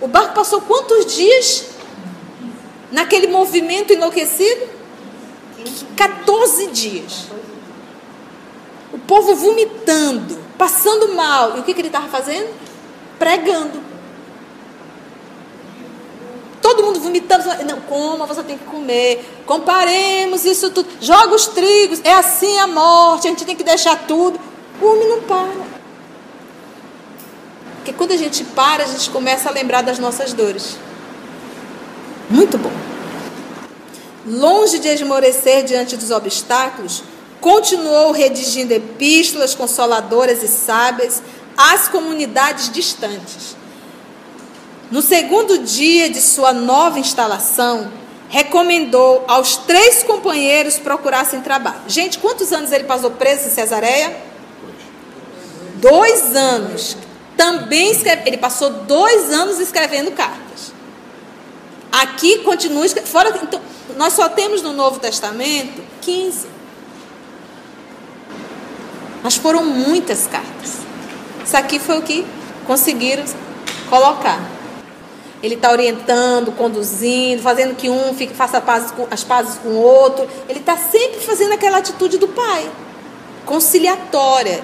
O 0.00 0.08
barco 0.08 0.34
passou 0.34 0.60
quantos 0.62 1.14
dias 1.14 1.66
naquele 2.90 3.26
movimento 3.26 3.92
enlouquecido? 3.92 4.68
14 5.96 6.68
dias. 6.68 7.26
O 8.92 8.98
povo 8.98 9.34
vomitando, 9.34 10.38
passando 10.56 11.14
mal. 11.14 11.56
E 11.56 11.60
o 11.60 11.62
que, 11.62 11.74
que 11.74 11.80
ele 11.80 11.88
estava 11.88 12.08
fazendo? 12.08 12.48
pregando. 13.18 13.82
Todo 16.62 16.82
mundo 16.82 17.00
vomitando. 17.00 17.44
Não, 17.64 17.80
coma, 17.80 18.26
você 18.26 18.42
tem 18.42 18.56
que 18.56 18.64
comer. 18.64 19.24
Comparemos 19.44 20.44
isso 20.44 20.70
tudo. 20.70 20.88
Joga 21.00 21.34
os 21.34 21.46
trigos. 21.48 22.00
É 22.04 22.12
assim 22.12 22.58
a 22.58 22.66
morte. 22.66 23.26
A 23.26 23.30
gente 23.30 23.44
tem 23.44 23.56
que 23.56 23.64
deixar 23.64 24.06
tudo. 24.06 24.38
O 24.80 24.86
homem 24.86 25.08
não 25.08 25.22
para. 25.22 25.77
Porque 27.88 27.96
quando 27.96 28.12
a 28.12 28.18
gente 28.18 28.44
para, 28.44 28.84
a 28.84 28.86
gente 28.86 29.08
começa 29.08 29.48
a 29.48 29.52
lembrar 29.52 29.80
das 29.80 29.98
nossas 29.98 30.34
dores. 30.34 30.76
Muito 32.28 32.58
bom. 32.58 32.70
Longe 34.26 34.78
de 34.78 34.88
esmorecer 34.88 35.64
diante 35.64 35.96
dos 35.96 36.10
obstáculos, 36.10 37.02
continuou 37.40 38.12
redigindo 38.12 38.74
epístolas 38.74 39.54
consoladoras 39.54 40.42
e 40.42 40.48
sábias 40.48 41.22
às 41.56 41.88
comunidades 41.88 42.70
distantes. 42.70 43.56
No 44.90 45.00
segundo 45.00 45.56
dia 45.56 46.10
de 46.10 46.20
sua 46.20 46.52
nova 46.52 46.98
instalação, 46.98 47.90
recomendou 48.28 49.24
aos 49.26 49.56
três 49.56 50.02
companheiros 50.02 50.78
procurassem 50.78 51.40
trabalho. 51.40 51.80
Gente, 51.88 52.18
quantos 52.18 52.52
anos 52.52 52.70
ele 52.70 52.84
passou 52.84 53.12
preso 53.12 53.48
em 53.48 53.50
Cesareia? 53.50 54.14
Dois 55.76 56.36
anos. 56.36 57.07
Também 57.38 57.92
escreve, 57.92 58.22
ele 58.26 58.36
passou 58.36 58.68
dois 58.68 59.32
anos 59.32 59.60
escrevendo 59.60 60.10
cartas. 60.10 60.72
Aqui 61.92 62.38
continua 62.38 62.84
fora. 63.04 63.32
Então, 63.40 63.60
nós 63.96 64.12
só 64.12 64.28
temos 64.28 64.60
no 64.60 64.72
Novo 64.72 64.98
Testamento 64.98 65.80
15. 66.02 66.48
Mas 69.22 69.36
foram 69.36 69.64
muitas 69.64 70.26
cartas. 70.26 70.78
Isso 71.46 71.56
aqui 71.56 71.78
foi 71.78 71.98
o 71.98 72.02
que 72.02 72.26
conseguiram 72.66 73.24
colocar. 73.88 74.40
Ele 75.40 75.54
está 75.54 75.70
orientando, 75.70 76.50
conduzindo, 76.50 77.40
fazendo 77.40 77.76
que 77.76 77.88
um 77.88 78.12
fique, 78.14 78.34
faça 78.34 78.60
pazes 78.60 78.90
com, 78.90 79.06
as 79.08 79.22
pazes 79.22 79.58
com 79.58 79.68
o 79.68 79.80
outro. 79.80 80.28
Ele 80.48 80.58
está 80.58 80.76
sempre 80.76 81.20
fazendo 81.20 81.52
aquela 81.52 81.78
atitude 81.78 82.18
do 82.18 82.26
pai, 82.26 82.68
conciliatória. 83.46 84.60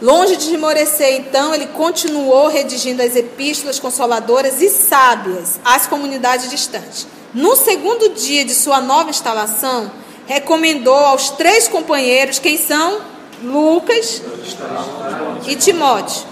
Longe 0.00 0.36
de 0.36 0.54
esmorecer, 0.54 1.14
então, 1.16 1.54
ele 1.54 1.66
continuou 1.66 2.48
redigindo 2.48 3.02
as 3.02 3.14
epístolas 3.14 3.78
consoladoras 3.78 4.62
e 4.62 4.70
sábias 4.70 5.60
às 5.62 5.86
comunidades 5.86 6.48
distantes. 6.48 7.06
No 7.34 7.54
segundo 7.54 8.08
dia 8.14 8.42
de 8.42 8.54
sua 8.54 8.80
nova 8.80 9.10
instalação, 9.10 9.92
recomendou 10.26 10.96
aos 10.96 11.30
três 11.30 11.68
companheiros, 11.68 12.38
quem 12.38 12.56
são? 12.56 13.02
Lucas 13.42 14.22
e 15.46 15.54
Timóteo. 15.54 16.24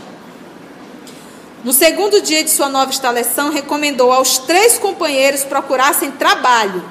No 1.63 1.73
segundo 1.73 2.23
dia 2.23 2.43
de 2.43 2.51
sua 2.51 2.71
nova 2.71 2.91
instalação, 2.91 3.51
recomendou 3.51 4.13
aos 4.13 4.39
três 4.39 4.79
companheiros 4.79 5.45
procurassem 5.45 6.11
trabalho 6.13 6.83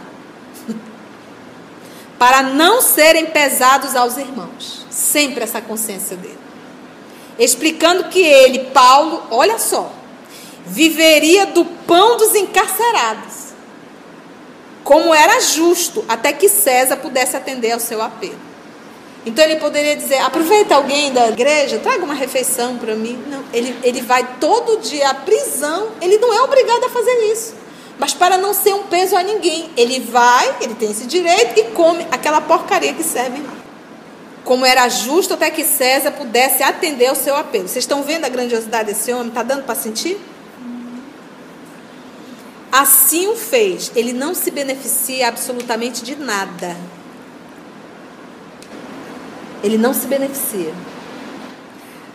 para 2.20 2.44
não 2.44 2.82
serem 2.82 3.26
pesados 3.28 3.96
aos 3.96 4.18
irmãos. 4.18 4.86
Sempre 4.92 5.44
essa 5.44 5.62
consciência 5.62 6.16
dele. 6.16 6.47
Explicando 7.40 8.06
que 8.06 8.20
ele, 8.20 8.66
Paulo, 8.74 9.24
olha 9.30 9.60
só, 9.60 9.92
viveria 10.66 11.46
do 11.48 11.64
pão 11.64 12.18
dos 12.18 12.34
encarcerados, 12.36 13.48
como 14.84 15.14
era 15.14 15.40
justo, 15.40 16.04
até 16.08 16.34
que 16.34 16.50
César 16.50 16.98
pudesse 16.98 17.36
atender 17.36 17.72
ao 17.72 17.80
seu 17.80 18.02
apelo. 18.02 18.48
Então 19.26 19.44
ele 19.44 19.58
poderia 19.58 19.96
dizer: 19.96 20.20
aproveita 20.20 20.76
alguém 20.76 21.12
da 21.12 21.28
igreja, 21.28 21.80
traga 21.80 22.04
uma 22.04 22.14
refeição 22.14 22.78
para 22.78 22.96
mim. 22.96 23.22
Não, 23.28 23.44
ele, 23.54 23.78
ele 23.84 24.02
vai 24.02 24.26
todo 24.40 24.80
dia 24.80 25.10
à 25.10 25.14
prisão, 25.14 25.90
ele 26.02 26.18
não 26.18 26.34
é 26.34 26.42
obrigado 26.42 26.86
a 26.86 26.90
fazer 26.90 27.32
isso. 27.32 27.54
Mas 28.00 28.14
para 28.14 28.38
não 28.38 28.54
ser 28.54 28.74
um 28.74 28.84
peso 28.84 29.16
a 29.16 29.24
ninguém, 29.24 29.70
ele 29.76 30.00
vai, 30.00 30.56
ele 30.62 30.76
tem 30.76 30.92
esse 30.92 31.06
direito 31.06 31.60
e 31.60 31.64
come 31.72 32.08
aquela 32.12 32.40
porcaria 32.40 32.94
que 32.94 33.04
serve 33.04 33.42
lá. 33.42 33.57
Como 34.48 34.66
era 34.66 34.90
justo 34.90 35.36
até 35.36 35.52
que 35.52 35.64
César 35.64 36.12
pudesse 36.12 36.64
atender 36.64 37.08
ao 37.08 37.16
seu 37.16 37.36
apelo. 37.36 37.68
Vocês 37.68 37.84
estão 37.84 38.02
vendo 38.02 38.26
a 38.26 38.30
grandiosidade 38.30 38.88
desse 38.88 39.14
homem? 39.14 39.28
Está 39.28 39.44
dando 39.44 39.64
para 39.64 39.76
sentir? 39.76 40.18
Assim 42.72 43.28
o 43.28 43.36
fez. 43.36 43.92
Ele 43.96 44.12
não 44.14 44.34
se 44.34 44.50
beneficia 44.50 45.28
absolutamente 45.28 46.04
de 46.04 46.16
nada 46.16 46.76
ele 49.64 49.78
não 49.78 49.94
se 49.94 50.08
beneficia. 50.08 50.74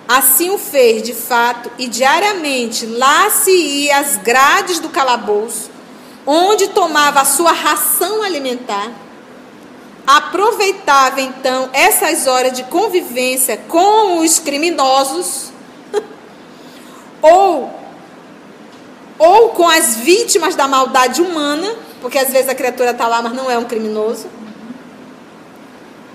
Assim 0.09 0.51
o 0.51 0.59
fez 0.59 1.03
de 1.03 1.14
fato, 1.14 1.71
e 1.79 1.87
diariamente 1.87 2.87
lá 2.87 3.31
se 3.31 3.51
ia 3.51 3.99
às 3.99 4.16
grades 4.16 4.79
do 4.79 4.88
calabouço, 4.88 5.71
onde 6.27 6.68
tomava 6.68 7.21
a 7.21 7.25
sua 7.25 7.53
ração 7.53 8.23
alimentar. 8.23 8.90
Aproveitava 10.33 11.21
então 11.21 11.68
essas 11.75 12.27
horas 12.27 12.55
de 12.55 12.62
convivência 12.64 13.59
com 13.68 14.21
os 14.21 14.38
criminosos, 14.38 15.53
ou, 17.21 17.71
ou 19.18 19.51
com 19.51 19.68
as 19.68 19.97
vítimas 19.97 20.57
da 20.57 20.66
maldade 20.66 21.21
humana, 21.21 21.77
porque 22.01 22.16
às 22.16 22.31
vezes 22.31 22.49
a 22.49 22.55
criatura 22.55 22.92
está 22.92 23.07
lá, 23.07 23.21
mas 23.21 23.35
não 23.35 23.51
é 23.51 23.59
um 23.59 23.64
criminoso 23.64 24.27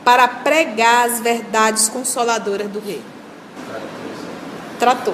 para 0.04 0.28
pregar 0.28 1.06
as 1.06 1.20
verdades 1.20 1.88
consoladoras 1.88 2.68
do 2.70 2.80
rei. 2.80 3.04
Tratou. 4.80 5.14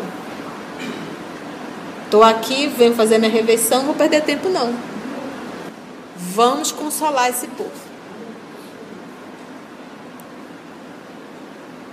Estou 2.05 2.23
aqui, 2.23 2.67
venho 2.67 2.95
fazer 2.95 3.17
minha 3.17 3.29
refeição, 3.29 3.79
não 3.79 3.87
vou 3.87 3.95
perder 3.95 4.21
tempo 4.21 4.47
não. 4.47 4.73
Vamos 6.15 6.71
consolar 6.71 7.29
esse 7.29 7.47
povo. 7.47 7.82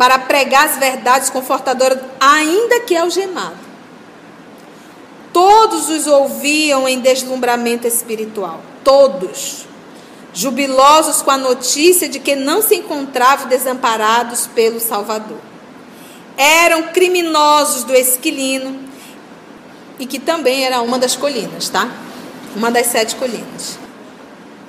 Para 0.00 0.18
pregar 0.18 0.64
as 0.64 0.78
verdades 0.78 1.28
confortadoras, 1.28 1.98
ainda 2.18 2.80
que 2.80 2.96
algemado. 2.96 3.58
Todos 5.30 5.90
os 5.90 6.06
ouviam 6.06 6.88
em 6.88 7.00
deslumbramento 7.00 7.86
espiritual. 7.86 8.62
Todos 8.82 9.66
jubilosos 10.32 11.20
com 11.20 11.30
a 11.30 11.36
notícia 11.36 12.08
de 12.08 12.18
que 12.18 12.34
não 12.34 12.62
se 12.62 12.76
encontravam 12.76 13.46
desamparados 13.46 14.46
pelo 14.46 14.80
Salvador. 14.80 15.36
Eram 16.34 16.84
criminosos 16.84 17.84
do 17.84 17.92
Esquilino 17.92 18.80
e 19.98 20.06
que 20.06 20.18
também 20.18 20.64
era 20.64 20.80
uma 20.80 20.98
das 20.98 21.14
colinas, 21.14 21.68
tá? 21.68 21.90
Uma 22.56 22.70
das 22.70 22.86
sete 22.86 23.16
colinas. 23.16 23.78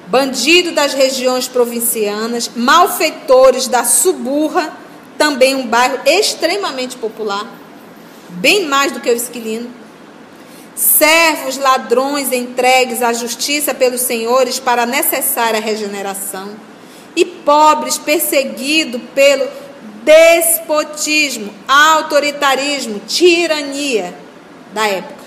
Bandido 0.07 0.73
das 0.73 0.93
regiões 0.93 1.47
provincianas, 1.47 2.51
malfeitores 2.53 3.69
da 3.69 3.85
Suburra, 3.85 4.80
também 5.21 5.53
um 5.53 5.67
bairro 5.67 5.99
extremamente 6.03 6.97
popular, 6.97 7.45
bem 8.27 8.65
mais 8.65 8.91
do 8.91 8.99
que 8.99 9.07
o 9.07 9.13
Esquilino 9.13 9.69
servos 10.73 11.59
ladrões 11.59 12.31
entregues 12.31 13.03
à 13.03 13.13
justiça 13.13 13.71
pelos 13.71 14.01
senhores 14.01 14.59
para 14.59 14.81
a 14.81 14.85
necessária 14.87 15.61
regeneração, 15.61 16.49
e 17.15 17.23
pobres 17.23 17.99
perseguidos 17.99 18.99
pelo 19.13 19.47
despotismo, 20.03 21.53
autoritarismo, 21.67 22.99
tirania 23.07 24.15
da 24.73 24.87
época, 24.87 25.23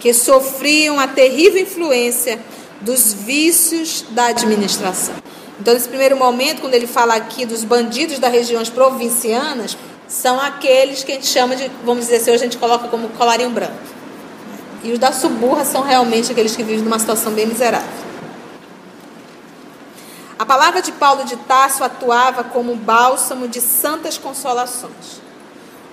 que 0.00 0.14
sofriam 0.14 0.98
a 0.98 1.06
terrível 1.06 1.60
influência 1.60 2.40
dos 2.80 3.12
vícios 3.12 4.02
da 4.12 4.28
administração. 4.28 5.14
Então, 5.58 5.72
nesse 5.72 5.88
primeiro 5.88 6.16
momento, 6.16 6.60
quando 6.60 6.74
ele 6.74 6.86
fala 6.86 7.14
aqui 7.14 7.46
dos 7.46 7.64
bandidos 7.64 8.18
das 8.18 8.30
regiões 8.30 8.68
provincianas, 8.68 9.76
são 10.06 10.40
aqueles 10.40 11.02
que 11.02 11.12
a 11.12 11.14
gente 11.14 11.26
chama 11.26 11.56
de, 11.56 11.70
vamos 11.84 12.04
dizer 12.04 12.16
assim, 12.16 12.30
hoje 12.30 12.42
a 12.42 12.46
gente 12.46 12.58
coloca 12.58 12.88
como 12.88 13.08
colarinho 13.10 13.50
branco. 13.50 13.74
E 14.82 14.92
os 14.92 14.98
da 14.98 15.12
suburra 15.12 15.64
são 15.64 15.82
realmente 15.82 16.30
aqueles 16.30 16.54
que 16.54 16.62
vivem 16.62 16.84
numa 16.84 16.98
situação 16.98 17.32
bem 17.32 17.46
miserável. 17.46 18.06
A 20.38 20.44
palavra 20.44 20.82
de 20.82 20.92
Paulo 20.92 21.24
de 21.24 21.34
Tarso 21.36 21.82
atuava 21.82 22.44
como 22.44 22.76
bálsamo 22.76 23.48
de 23.48 23.60
santas 23.60 24.18
consolações. 24.18 25.22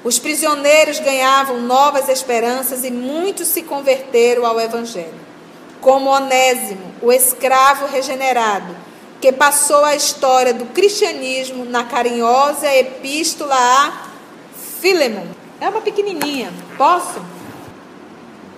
Os 0.03 0.19
prisioneiros 0.19 0.99
ganhavam 0.99 1.61
novas 1.61 2.09
esperanças 2.09 2.83
e 2.83 2.91
muitos 2.91 3.47
se 3.47 3.61
converteram 3.61 4.45
ao 4.45 4.59
Evangelho. 4.59 5.13
Como 5.79 6.09
Onésimo, 6.09 6.93
o 7.01 7.11
escravo 7.11 7.85
regenerado, 7.87 8.75
que 9.23 9.31
passou 9.31 9.85
a 9.85 9.95
história 9.95 10.53
do 10.53 10.65
cristianismo 10.65 11.63
na 11.63 11.85
carinhosa 11.85 12.67
epístola 12.75 13.55
a 13.55 14.09
Filemon. 14.81 15.27
É 15.61 15.69
uma 15.69 15.79
pequenininha. 15.79 16.51
Posso? 16.77 17.21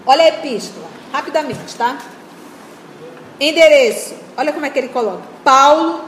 Olha 0.08 0.24
a 0.24 0.28
epístola, 0.30 0.88
rapidamente, 1.14 1.76
tá? 1.76 2.00
Endereço. 3.40 4.16
Olha 4.36 4.52
como 4.52 4.66
é 4.66 4.72
que 4.72 4.80
ele 4.80 4.88
coloca. 4.88 5.22
Paulo, 5.44 6.06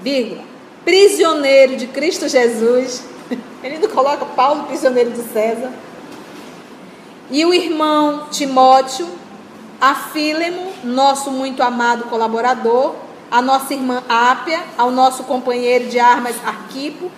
vírgula, 0.00 0.42
prisioneiro 0.84 1.76
de 1.76 1.86
Cristo 1.86 2.28
Jesus. 2.28 3.04
Ele 3.62 3.78
não 3.78 3.88
coloca 3.88 4.24
Paulo, 4.24 4.64
prisioneiro 4.64 5.12
de 5.12 5.22
César. 5.32 5.70
E 7.30 7.44
o 7.44 7.54
irmão 7.54 8.26
Timóteo, 8.32 9.08
a 9.80 9.94
Fílemo, 9.94 10.72
nosso 10.82 11.30
muito 11.30 11.62
amado 11.62 12.06
colaborador, 12.06 12.96
a 13.32 13.42
nossa 13.42 13.74
irmã 13.74 14.04
Ápia, 14.08 14.60
ao 14.78 14.92
nosso 14.92 15.24
companheiro 15.24 15.88
de 15.88 15.98
armas 15.98 16.36
Arquipo, 16.46 17.10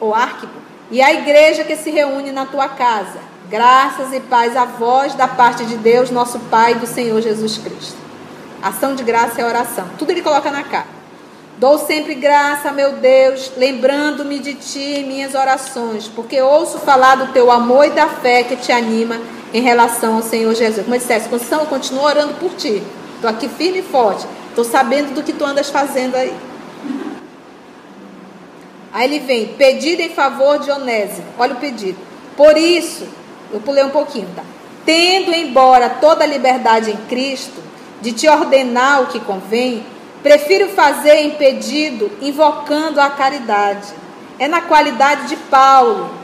ou 0.00 0.14
Arquipo, 0.14 0.58
e 0.90 1.02
a 1.02 1.12
igreja 1.12 1.64
que 1.64 1.76
se 1.76 1.90
reúne 1.90 2.32
na 2.32 2.46
tua 2.46 2.68
casa 2.68 3.34
Graças 3.50 4.10
e 4.14 4.20
paz 4.20 4.56
a 4.56 4.64
vós 4.64 5.14
da 5.14 5.28
parte 5.28 5.66
de 5.66 5.76
Deus, 5.76 6.10
nosso 6.10 6.38
Pai 6.50 6.72
e 6.72 6.76
do 6.76 6.86
Senhor 6.86 7.20
Jesus 7.20 7.58
Cristo. 7.58 7.96
Ação 8.62 8.94
de 8.94 9.04
graça 9.04 9.40
é 9.40 9.44
oração. 9.44 9.84
Tudo 9.98 10.10
ele 10.10 10.22
coloca 10.22 10.50
na 10.50 10.62
cara. 10.62 10.86
Dou 11.58 11.78
sempre 11.78 12.14
graça, 12.14 12.72
meu 12.72 12.92
Deus, 12.92 13.52
lembrando-me 13.56 14.38
de 14.38 14.54
ti 14.54 14.80
em 14.80 15.06
minhas 15.06 15.34
orações, 15.34 16.08
porque 16.08 16.40
ouço 16.40 16.78
falar 16.78 17.16
do 17.16 17.32
teu 17.32 17.50
amor 17.50 17.86
e 17.86 17.90
da 17.90 18.08
fé 18.08 18.42
que 18.42 18.56
te 18.56 18.72
anima 18.72 19.20
em 19.52 19.60
relação 19.60 20.16
ao 20.16 20.22
Senhor 20.22 20.52
Jesus. 20.54 20.82
Como 20.82 20.94
eu 20.94 20.98
dissesse, 20.98 21.28
eu 21.52 21.66
continuo 21.66 22.02
orando 22.02 22.34
por 22.34 22.54
ti. 22.54 22.82
Estou 23.14 23.28
aqui 23.28 23.48
firme 23.48 23.80
e 23.80 23.82
forte. 23.82 24.26
Estou 24.54 24.64
sabendo 24.64 25.12
do 25.12 25.22
que 25.24 25.32
tu 25.32 25.44
andas 25.44 25.68
fazendo 25.68 26.14
aí. 26.14 26.32
Aí 28.92 29.04
ele 29.04 29.18
vem, 29.18 29.48
pedido 29.48 30.00
em 30.00 30.10
favor 30.10 30.60
de 30.60 30.70
Onésimo. 30.70 31.26
Olha 31.36 31.54
o 31.54 31.56
pedido. 31.56 31.98
Por 32.36 32.56
isso, 32.56 33.04
eu 33.52 33.58
pulei 33.58 33.82
um 33.82 33.90
pouquinho, 33.90 34.28
tá? 34.36 34.44
Tendo 34.86 35.34
embora 35.34 35.90
toda 35.90 36.22
a 36.22 36.26
liberdade 36.28 36.92
em 36.92 36.96
Cristo, 37.08 37.60
de 38.00 38.12
te 38.12 38.28
ordenar 38.28 39.02
o 39.02 39.06
que 39.08 39.18
convém, 39.18 39.84
prefiro 40.22 40.68
fazer 40.68 41.16
em 41.16 41.30
pedido, 41.32 42.12
invocando 42.22 43.00
a 43.00 43.10
caridade. 43.10 43.92
É 44.38 44.46
na 44.46 44.60
qualidade 44.60 45.26
de 45.26 45.36
Paulo, 45.36 46.14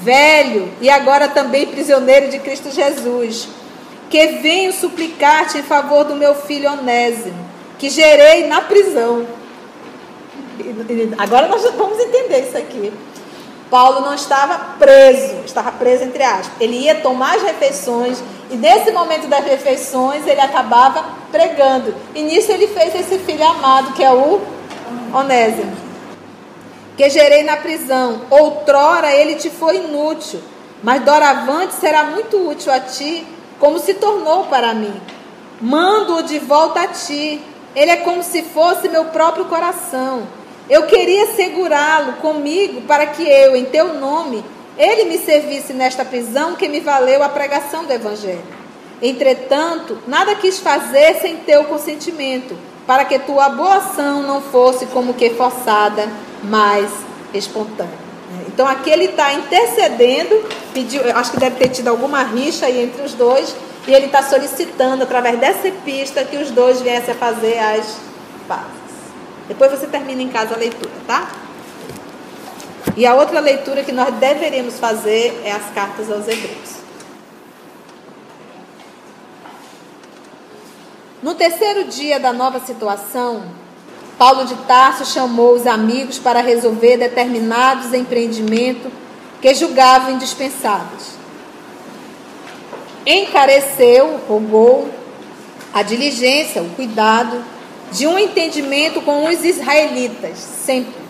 velho 0.00 0.72
e 0.80 0.90
agora 0.90 1.28
também 1.28 1.68
prisioneiro 1.68 2.30
de 2.30 2.40
Cristo 2.40 2.68
Jesus, 2.68 3.48
que 4.10 4.26
venho 4.26 4.72
suplicar-te 4.72 5.58
em 5.58 5.62
favor 5.62 6.04
do 6.04 6.16
meu 6.16 6.34
filho 6.34 6.68
Onésimo, 6.72 7.45
que 7.78 7.90
gerei 7.90 8.46
na 8.46 8.62
prisão. 8.62 9.26
Agora 11.18 11.48
nós 11.48 11.62
vamos 11.74 11.98
entender 11.98 12.40
isso 12.40 12.56
aqui. 12.56 12.92
Paulo 13.70 14.00
não 14.00 14.14
estava 14.14 14.76
preso, 14.78 15.42
estava 15.44 15.72
preso 15.72 16.04
entre 16.04 16.22
aspas. 16.22 16.52
Ele 16.60 16.76
ia 16.76 16.96
tomar 16.96 17.36
as 17.36 17.42
refeições 17.42 18.22
e 18.50 18.56
nesse 18.56 18.92
momento 18.92 19.26
das 19.26 19.44
refeições 19.44 20.26
ele 20.26 20.40
acabava 20.40 21.04
pregando. 21.32 21.94
E 22.14 22.22
nisso 22.22 22.52
ele 22.52 22.68
fez 22.68 22.94
esse 22.94 23.18
filho 23.18 23.44
amado, 23.44 23.92
que 23.92 24.04
é 24.04 24.12
o 24.12 24.40
Onésimo. 25.12 25.76
Que 26.96 27.10
gerei 27.10 27.42
na 27.42 27.56
prisão. 27.56 28.22
Outrora 28.30 29.12
ele 29.12 29.34
te 29.34 29.50
foi 29.50 29.76
inútil, 29.76 30.40
mas 30.82 31.02
doravante 31.02 31.74
será 31.74 32.04
muito 32.04 32.48
útil 32.48 32.72
a 32.72 32.80
ti, 32.80 33.26
como 33.58 33.78
se 33.78 33.94
tornou 33.94 34.44
para 34.44 34.74
mim. 34.74 34.94
Mando-o 35.60 36.22
de 36.22 36.38
volta 36.38 36.82
a 36.82 36.86
ti. 36.86 37.42
Ele 37.76 37.90
é 37.90 37.96
como 37.96 38.22
se 38.22 38.42
fosse 38.42 38.88
meu 38.88 39.04
próprio 39.04 39.44
coração. 39.44 40.26
Eu 40.68 40.84
queria 40.86 41.34
segurá-lo 41.34 42.14
comigo 42.14 42.80
para 42.82 43.06
que 43.06 43.22
eu, 43.22 43.54
em 43.54 43.66
teu 43.66 43.92
nome, 43.94 44.42
ele 44.78 45.04
me 45.04 45.18
servisse 45.18 45.74
nesta 45.74 46.02
prisão 46.02 46.56
que 46.56 46.68
me 46.68 46.80
valeu 46.80 47.22
a 47.22 47.28
pregação 47.28 47.84
do 47.84 47.92
Evangelho. 47.92 48.42
Entretanto, 49.00 49.98
nada 50.08 50.34
quis 50.34 50.58
fazer 50.58 51.20
sem 51.20 51.36
teu 51.36 51.64
consentimento, 51.64 52.56
para 52.86 53.04
que 53.04 53.18
tua 53.18 53.50
boa 53.50 53.76
ação 53.76 54.22
não 54.22 54.40
fosse 54.40 54.86
como 54.86 55.12
que 55.12 55.30
forçada, 55.30 56.08
mas 56.42 56.90
espontânea. 57.34 58.06
Então 58.48 58.66
aqui 58.66 58.90
ele 58.90 59.04
está 59.04 59.34
intercedendo, 59.34 60.42
pediu, 60.72 61.02
acho 61.14 61.32
que 61.32 61.38
deve 61.38 61.56
ter 61.56 61.68
tido 61.68 61.88
alguma 61.88 62.22
rixa 62.22 62.64
aí 62.64 62.82
entre 62.82 63.02
os 63.02 63.12
dois, 63.12 63.54
e 63.86 63.94
ele 63.94 64.06
está 64.06 64.22
solicitando, 64.22 65.04
através 65.04 65.38
dessa 65.38 65.68
epístola, 65.68 66.26
que 66.26 66.36
os 66.36 66.50
dois 66.50 66.80
viessem 66.80 67.14
a 67.14 67.16
fazer 67.16 67.58
as 67.58 67.96
pazes. 68.48 68.86
Depois 69.46 69.70
você 69.70 69.86
termina 69.86 70.22
em 70.22 70.28
casa 70.28 70.54
a 70.54 70.58
leitura, 70.58 70.90
tá? 71.06 71.30
E 72.96 73.06
a 73.06 73.14
outra 73.14 73.38
leitura 73.40 73.84
que 73.84 73.92
nós 73.92 74.12
deveríamos 74.14 74.78
fazer 74.78 75.40
é 75.44 75.52
as 75.52 75.70
cartas 75.74 76.10
aos 76.10 76.26
Hebreus. 76.26 76.76
No 81.22 81.34
terceiro 81.34 81.84
dia 81.84 82.18
da 82.18 82.32
nova 82.32 82.60
situação, 82.60 83.44
Paulo 84.18 84.46
de 84.46 84.54
Tarso 84.64 85.04
chamou 85.04 85.54
os 85.54 85.66
amigos 85.66 86.18
para 86.18 86.40
resolver 86.40 86.96
determinados 86.96 87.92
empreendimentos 87.92 88.90
que 89.40 89.54
julgavam 89.54 90.12
indispensáveis. 90.12 91.15
Encareceu, 93.06 94.20
rogou 94.28 94.90
a 95.72 95.82
diligência, 95.82 96.60
o 96.62 96.70
cuidado 96.70 97.44
de 97.92 98.06
um 98.06 98.18
entendimento 98.18 99.00
com 99.00 99.28
os 99.28 99.44
israelitas, 99.44 100.38
sempre. 100.38 101.06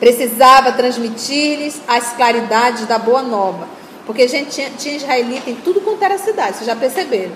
Precisava 0.00 0.72
transmitir-lhes 0.72 1.80
as 1.86 2.12
claridades 2.14 2.86
da 2.86 2.98
boa 2.98 3.22
nova. 3.22 3.68
Porque 4.06 4.22
a 4.22 4.28
gente 4.28 4.50
tinha, 4.50 4.70
tinha 4.70 4.96
israelita 4.96 5.50
em 5.50 5.56
tudo 5.56 5.80
quanto 5.80 6.02
era 6.02 6.16
cidade, 6.16 6.56
vocês 6.56 6.66
já 6.66 6.76
perceberam. 6.76 7.32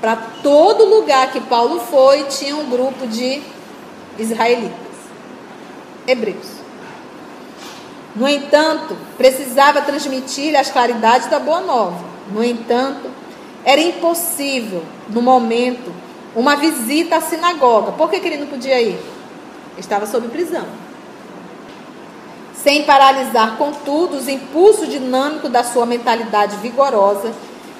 Para 0.00 0.16
todo 0.42 0.84
lugar 0.84 1.32
que 1.32 1.40
Paulo 1.40 1.80
foi, 1.80 2.24
tinha 2.24 2.54
um 2.56 2.68
grupo 2.68 3.06
de 3.06 3.42
israelitas, 4.18 4.74
hebreus. 6.06 6.59
No 8.14 8.28
entanto, 8.28 8.96
precisava 9.16 9.82
transmitir 9.82 10.58
as 10.58 10.70
claridades 10.70 11.28
da 11.28 11.38
boa 11.38 11.60
nova. 11.60 12.04
No 12.32 12.42
entanto, 12.42 13.10
era 13.64 13.80
impossível, 13.80 14.82
no 15.08 15.22
momento, 15.22 15.92
uma 16.34 16.56
visita 16.56 17.16
à 17.16 17.20
sinagoga. 17.20 17.92
Por 17.92 18.10
que, 18.10 18.20
que 18.20 18.28
ele 18.28 18.38
não 18.38 18.46
podia 18.46 18.80
ir? 18.80 18.98
Estava 19.78 20.06
sob 20.06 20.28
prisão. 20.28 20.66
Sem 22.54 22.84
paralisar, 22.84 23.56
contudo, 23.56 24.16
os 24.16 24.28
impulsos 24.28 24.88
dinâmicos 24.88 25.50
da 25.50 25.64
sua 25.64 25.86
mentalidade 25.86 26.56
vigorosa, 26.56 27.32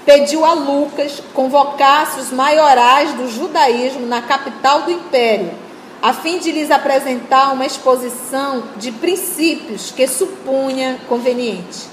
pediu 0.06 0.44
a 0.44 0.54
Lucas 0.54 1.22
convocasse 1.34 2.20
os 2.20 2.32
maiorais 2.32 3.12
do 3.14 3.28
judaísmo 3.28 4.06
na 4.06 4.22
capital 4.22 4.82
do 4.82 4.90
império, 4.90 5.52
a 6.02 6.14
fim 6.14 6.38
de 6.38 6.50
lhes 6.50 6.70
apresentar 6.70 7.52
uma 7.52 7.66
exposição 7.66 8.64
de 8.76 8.90
princípios 8.90 9.90
que 9.90 10.06
supunha 10.08 10.98
conveniente. 11.08 11.88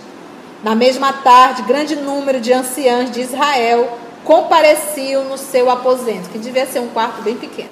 Na 0.64 0.74
mesma 0.74 1.12
tarde, 1.14 1.62
grande 1.64 1.96
número 1.96 2.40
de 2.40 2.54
anciãos 2.54 3.12
de 3.12 3.22
Israel 3.22 4.00
compareciam 4.24 5.26
no 5.26 5.38
seu 5.38 5.70
aposento, 5.70 6.30
que 6.30 6.38
devia 6.38 6.66
ser 6.66 6.80
um 6.80 6.88
quarto 6.90 7.22
bem 7.22 7.36
pequeno. 7.36 7.70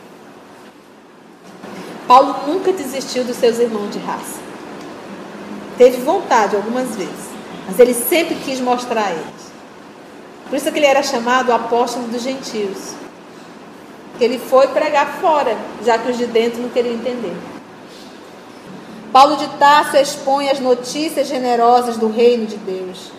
Paulo 2.07 2.35
nunca 2.47 2.71
desistiu 2.71 3.23
dos 3.23 3.37
seus 3.37 3.57
irmãos 3.57 3.91
de 3.91 3.99
raça. 3.99 4.39
Teve 5.77 5.97
vontade 6.01 6.55
algumas 6.55 6.95
vezes, 6.95 7.29
mas 7.65 7.79
ele 7.79 7.93
sempre 7.93 8.35
quis 8.35 8.59
mostrar 8.59 9.07
a 9.07 9.11
eles. 9.11 9.45
Por 10.49 10.55
isso 10.55 10.71
que 10.71 10.77
ele 10.77 10.85
era 10.85 11.01
chamado 11.01 11.51
apóstolo 11.51 12.07
dos 12.07 12.21
gentios. 12.21 12.93
Que 14.17 14.23
ele 14.23 14.39
foi 14.39 14.67
pregar 14.67 15.19
fora, 15.19 15.57
já 15.83 15.97
que 15.97 16.11
os 16.11 16.17
de 16.17 16.25
dentro 16.25 16.61
não 16.61 16.69
queriam 16.69 16.95
entender. 16.95 17.35
Paulo 19.11 19.37
de 19.37 19.47
Tarso 19.57 19.97
expõe 19.97 20.49
as 20.49 20.59
notícias 20.59 21.27
generosas 21.27 21.97
do 21.97 22.09
reino 22.09 22.45
de 22.45 22.57
Deus. 22.57 23.11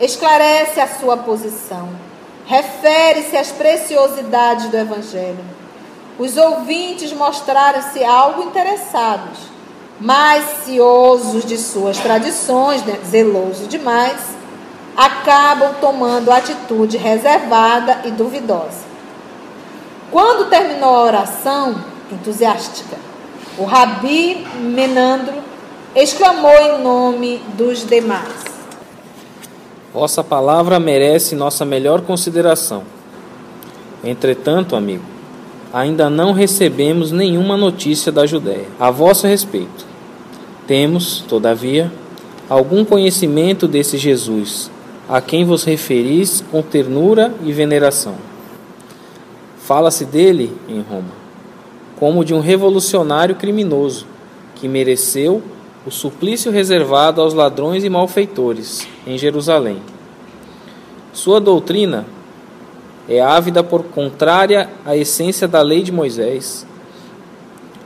Esclarece 0.00 0.80
a 0.80 0.86
sua 0.86 1.16
posição. 1.16 1.88
Refere-se 2.46 3.36
às 3.36 3.50
preciosidades 3.52 4.68
do 4.68 4.76
evangelho 4.76 5.62
os 6.18 6.36
ouvintes 6.36 7.12
mostraram-se 7.12 8.04
algo 8.04 8.42
interessados, 8.42 9.38
mas 9.98 10.44
ciosos 10.64 11.44
de 11.44 11.56
suas 11.56 11.98
tradições, 11.98 12.82
né, 12.84 12.98
zelosos 13.04 13.66
demais, 13.66 14.20
acabam 14.96 15.74
tomando 15.80 16.30
atitude 16.30 16.98
reservada 16.98 18.02
e 18.04 18.10
duvidosa. 18.10 18.91
Quando 20.12 20.50
terminou 20.50 20.90
a 20.90 21.04
oração 21.04 21.74
entusiástica, 22.12 22.98
o 23.56 23.64
rabi 23.64 24.46
Menandro 24.60 25.32
exclamou 25.96 26.52
em 26.52 26.82
nome 26.82 27.40
dos 27.56 27.86
demais: 27.86 28.44
Vossa 29.90 30.22
palavra 30.22 30.78
merece 30.78 31.34
nossa 31.34 31.64
melhor 31.64 32.02
consideração. 32.02 32.82
Entretanto, 34.04 34.76
amigo, 34.76 35.04
ainda 35.72 36.10
não 36.10 36.32
recebemos 36.32 37.10
nenhuma 37.10 37.56
notícia 37.56 38.12
da 38.12 38.26
Judéia 38.26 38.66
a 38.78 38.90
vosso 38.90 39.26
respeito. 39.26 39.86
Temos, 40.66 41.24
todavia, 41.26 41.90
algum 42.50 42.84
conhecimento 42.84 43.66
desse 43.66 43.96
Jesus, 43.96 44.70
a 45.08 45.22
quem 45.22 45.42
vos 45.42 45.64
referis 45.64 46.44
com 46.50 46.60
ternura 46.60 47.34
e 47.42 47.50
veneração. 47.50 48.31
Fala-se 49.64 50.04
dele 50.04 50.56
em 50.68 50.80
Roma 50.80 51.22
como 52.02 52.24
de 52.24 52.34
um 52.34 52.40
revolucionário 52.40 53.36
criminoso 53.36 54.06
que 54.56 54.66
mereceu 54.66 55.40
o 55.86 55.90
suplício 55.92 56.50
reservado 56.50 57.20
aos 57.20 57.32
ladrões 57.32 57.84
e 57.84 57.88
malfeitores 57.88 58.88
em 59.06 59.16
Jerusalém. 59.16 59.80
Sua 61.12 61.40
doutrina 61.40 62.04
é 63.08 63.20
ávida 63.20 63.62
por 63.62 63.84
contrária 63.84 64.68
à 64.84 64.96
essência 64.96 65.46
da 65.46 65.62
lei 65.62 65.84
de 65.84 65.92
Moisés. 65.92 66.66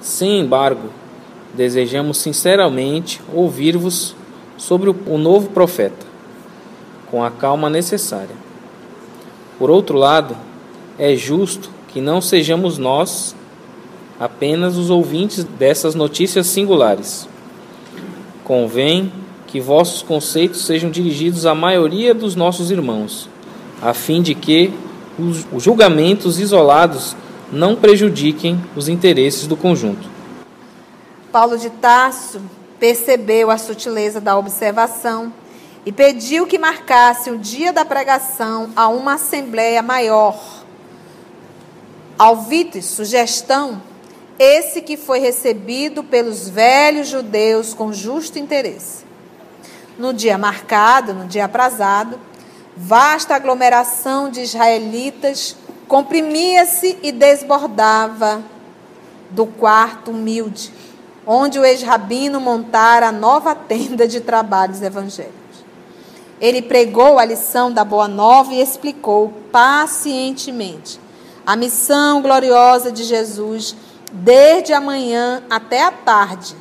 Sem 0.00 0.40
embargo, 0.40 0.88
desejamos 1.52 2.16
sinceramente 2.16 3.20
ouvir-vos 3.34 4.16
sobre 4.56 4.88
o 4.88 5.18
novo 5.18 5.50
profeta, 5.50 6.06
com 7.10 7.22
a 7.22 7.30
calma 7.30 7.68
necessária. 7.68 8.34
Por 9.58 9.70
outro 9.70 9.98
lado, 9.98 10.34
é 10.98 11.14
justo 11.14 11.70
que 11.88 12.00
não 12.00 12.20
sejamos 12.20 12.78
nós 12.78 13.34
apenas 14.18 14.76
os 14.76 14.90
ouvintes 14.90 15.44
dessas 15.44 15.94
notícias 15.94 16.46
singulares. 16.46 17.28
Convém 18.44 19.12
que 19.46 19.60
vossos 19.60 20.02
conceitos 20.02 20.64
sejam 20.64 20.90
dirigidos 20.90 21.46
à 21.46 21.54
maioria 21.54 22.14
dos 22.14 22.34
nossos 22.34 22.70
irmãos, 22.70 23.28
a 23.80 23.92
fim 23.92 24.22
de 24.22 24.34
que 24.34 24.72
os 25.18 25.62
julgamentos 25.62 26.38
isolados 26.38 27.16
não 27.52 27.76
prejudiquem 27.76 28.60
os 28.74 28.88
interesses 28.88 29.46
do 29.46 29.56
conjunto. 29.56 30.08
Paulo 31.30 31.56
de 31.58 31.70
Tarso 31.70 32.40
percebeu 32.78 33.50
a 33.50 33.58
sutileza 33.58 34.20
da 34.20 34.36
observação 34.36 35.32
e 35.84 35.92
pediu 35.92 36.46
que 36.46 36.58
marcasse 36.58 37.30
o 37.30 37.38
dia 37.38 37.72
da 37.72 37.84
pregação 37.84 38.70
a 38.74 38.88
uma 38.88 39.14
assembleia 39.14 39.82
maior. 39.82 40.55
Alvites, 42.18 42.86
sugestão, 42.86 43.82
esse 44.38 44.82
que 44.82 44.96
foi 44.96 45.18
recebido 45.18 46.02
pelos 46.02 46.48
velhos 46.48 47.08
judeus 47.08 47.74
com 47.74 47.92
justo 47.92 48.38
interesse. 48.38 49.04
No 49.98 50.12
dia 50.12 50.36
marcado, 50.36 51.14
no 51.14 51.26
dia 51.26 51.44
aprazado, 51.44 52.18
Vasta 52.78 53.34
aglomeração 53.34 54.28
de 54.28 54.42
israelitas 54.42 55.56
comprimia-se 55.88 56.98
e 57.02 57.10
desbordava 57.10 58.42
do 59.30 59.46
quarto 59.46 60.10
humilde, 60.10 60.70
onde 61.26 61.58
o 61.58 61.64
ex-rabino 61.64 62.38
montara 62.38 63.08
a 63.08 63.12
nova 63.12 63.54
tenda 63.54 64.06
de 64.06 64.20
trabalhos 64.20 64.82
evangélicos. 64.82 65.64
Ele 66.38 66.60
pregou 66.60 67.18
a 67.18 67.24
lição 67.24 67.72
da 67.72 67.82
Boa 67.82 68.06
Nova 68.06 68.52
e 68.52 68.60
explicou 68.60 69.32
pacientemente 69.50 71.00
a 71.46 71.54
missão 71.54 72.20
gloriosa 72.20 72.90
de 72.90 73.04
Jesus 73.04 73.76
desde 74.12 74.72
a 74.72 74.80
manhã 74.80 75.44
até 75.48 75.84
a 75.84 75.92
tarde. 75.92 76.56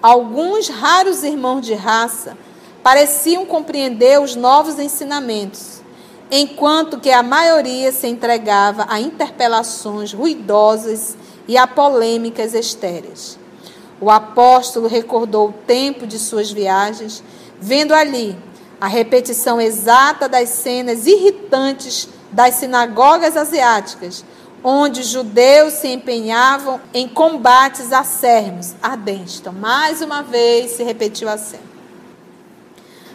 Alguns 0.00 0.68
raros 0.68 1.22
irmãos 1.22 1.60
de 1.60 1.74
raça 1.74 2.36
pareciam 2.82 3.44
compreender 3.44 4.18
os 4.18 4.34
novos 4.34 4.78
ensinamentos, 4.78 5.82
enquanto 6.30 6.98
que 6.98 7.10
a 7.10 7.22
maioria 7.22 7.92
se 7.92 8.06
entregava 8.06 8.86
a 8.88 8.98
interpelações 8.98 10.14
ruidosas 10.14 11.14
e 11.46 11.58
a 11.58 11.66
polêmicas 11.66 12.54
estéreis. 12.54 13.38
O 14.00 14.10
apóstolo 14.10 14.88
recordou 14.88 15.50
o 15.50 15.54
tempo 15.66 16.06
de 16.06 16.18
suas 16.18 16.50
viagens, 16.50 17.22
vendo 17.60 17.92
ali 17.92 18.34
a 18.80 18.86
repetição 18.86 19.60
exata 19.60 20.26
das 20.26 20.48
cenas 20.48 21.06
irritantes 21.06 22.08
das 22.32 22.54
sinagogas 22.54 23.36
asiáticas, 23.36 24.24
onde 24.62 25.02
judeus 25.02 25.74
se 25.74 25.88
empenhavam 25.88 26.80
em 26.92 27.08
combates 27.08 27.92
acérrimos, 27.92 28.74
ardentes. 28.82 29.40
Então, 29.40 29.52
mais 29.52 30.00
uma 30.02 30.22
vez 30.22 30.72
se 30.72 30.82
repetiu 30.82 31.28
a 31.28 31.38
cena. 31.38 31.70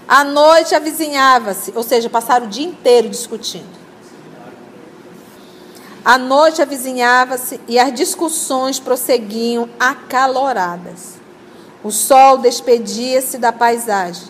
À 0.08 0.23
noite 0.23 0.75
avizinhava-se, 0.75 1.73
ou 1.75 1.84
seja, 1.84 2.10
passaram 2.10 2.45
o 2.45 2.49
dia 2.49 2.65
inteiro 2.65 3.10
discutindo. 3.10 3.86
À 6.04 6.19
noite 6.19 6.62
avizinhava-se 6.62 7.60
e 7.67 7.80
as 7.80 7.91
discussões 7.91 8.80
prosseguiam 8.80 9.67
acaloradas. 9.80 11.15
O 11.84 11.91
sol 11.91 12.38
despedia-se 12.38 13.39
da 13.39 13.51
paisagem, 13.51 14.28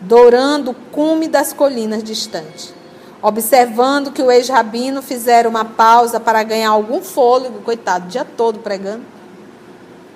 dourando 0.00 0.70
o 0.70 0.74
cume 0.74 1.28
das 1.28 1.52
colinas 1.52 2.02
distantes. 2.02 2.77
Observando 3.20 4.12
que 4.12 4.22
o 4.22 4.30
ex-rabino 4.30 5.02
fizera 5.02 5.48
uma 5.48 5.64
pausa 5.64 6.20
para 6.20 6.42
ganhar 6.44 6.70
algum 6.70 7.02
fôlego, 7.02 7.60
coitado, 7.60 8.06
o 8.06 8.08
dia 8.08 8.24
todo 8.24 8.60
pregando, 8.60 9.02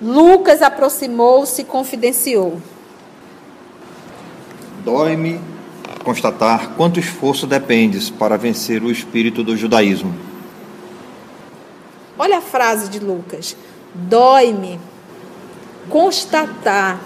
Lucas 0.01 0.61
aproximou-se 0.61 1.61
e 1.61 1.65
confidenciou. 1.65 2.61
Dói-me 4.83 5.39
constatar 6.03 6.71
quanto 6.75 6.99
esforço 6.99 7.47
dependes 7.47 8.09
para 8.09 8.37
vencer 8.37 8.83
o 8.83 8.91
espírito 8.91 9.43
do 9.43 9.55
judaísmo. 9.55 10.13
Olha 12.17 12.37
a 12.37 12.41
frase 12.41 12.89
de 12.89 12.99
Lucas. 12.99 13.55
Dói-me 13.93 14.79
constatar 15.89 16.99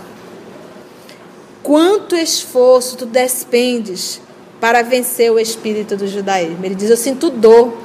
quanto 1.64 2.16
esforço 2.16 2.98
tu 2.98 3.06
despendes 3.06 4.22
para 4.60 4.82
vencer 4.82 5.32
o 5.32 5.40
espírito 5.40 5.96
do 5.96 6.08
judaísmo. 6.08 6.64
Ele 6.64 6.76
diz: 6.76 6.90
Eu 6.90 6.98
sinto 6.98 7.30
dor, 7.30 7.78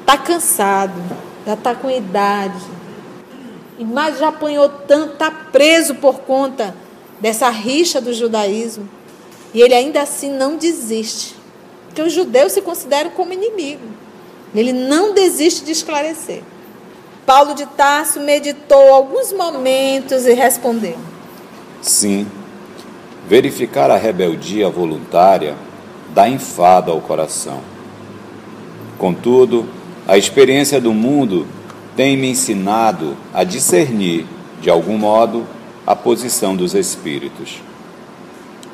está 0.00 0.16
cansado, 0.16 1.00
já 1.46 1.54
está 1.54 1.74
com 1.74 1.90
idade, 1.90 2.60
mas 3.78 4.18
já 4.18 4.28
apanhou 4.28 4.68
tanto, 4.68 5.14
está 5.14 5.30
preso 5.30 5.94
por 5.96 6.20
conta 6.20 6.74
dessa 7.20 7.48
rixa 7.48 8.00
do 8.00 8.12
judaísmo. 8.12 8.88
E 9.54 9.60
ele 9.60 9.74
ainda 9.74 10.02
assim 10.02 10.30
não 10.30 10.56
desiste. 10.56 11.34
Porque 11.86 12.02
os 12.02 12.12
judeus 12.12 12.52
se 12.52 12.60
consideram 12.60 13.10
como 13.10 13.32
inimigo. 13.32 13.86
Ele 14.54 14.72
não 14.72 15.14
desiste 15.14 15.64
de 15.64 15.72
esclarecer. 15.72 16.42
Paulo 17.24 17.54
de 17.54 17.66
Tarso 17.66 18.20
meditou 18.20 18.92
alguns 18.92 19.32
momentos 19.32 20.26
e 20.26 20.32
respondeu: 20.32 20.96
Sim, 21.82 22.26
verificar 23.26 23.90
a 23.90 23.96
rebeldia 23.96 24.70
voluntária 24.70 25.54
dá 26.18 26.28
enfado 26.28 26.90
ao 26.90 27.00
coração. 27.00 27.60
Contudo, 28.98 29.68
a 30.04 30.18
experiência 30.18 30.80
do 30.80 30.92
mundo 30.92 31.46
tem 31.94 32.16
me 32.16 32.28
ensinado 32.28 33.16
a 33.32 33.44
discernir, 33.44 34.26
de 34.60 34.68
algum 34.68 34.98
modo, 34.98 35.46
a 35.86 35.94
posição 35.94 36.56
dos 36.56 36.74
espíritos. 36.74 37.62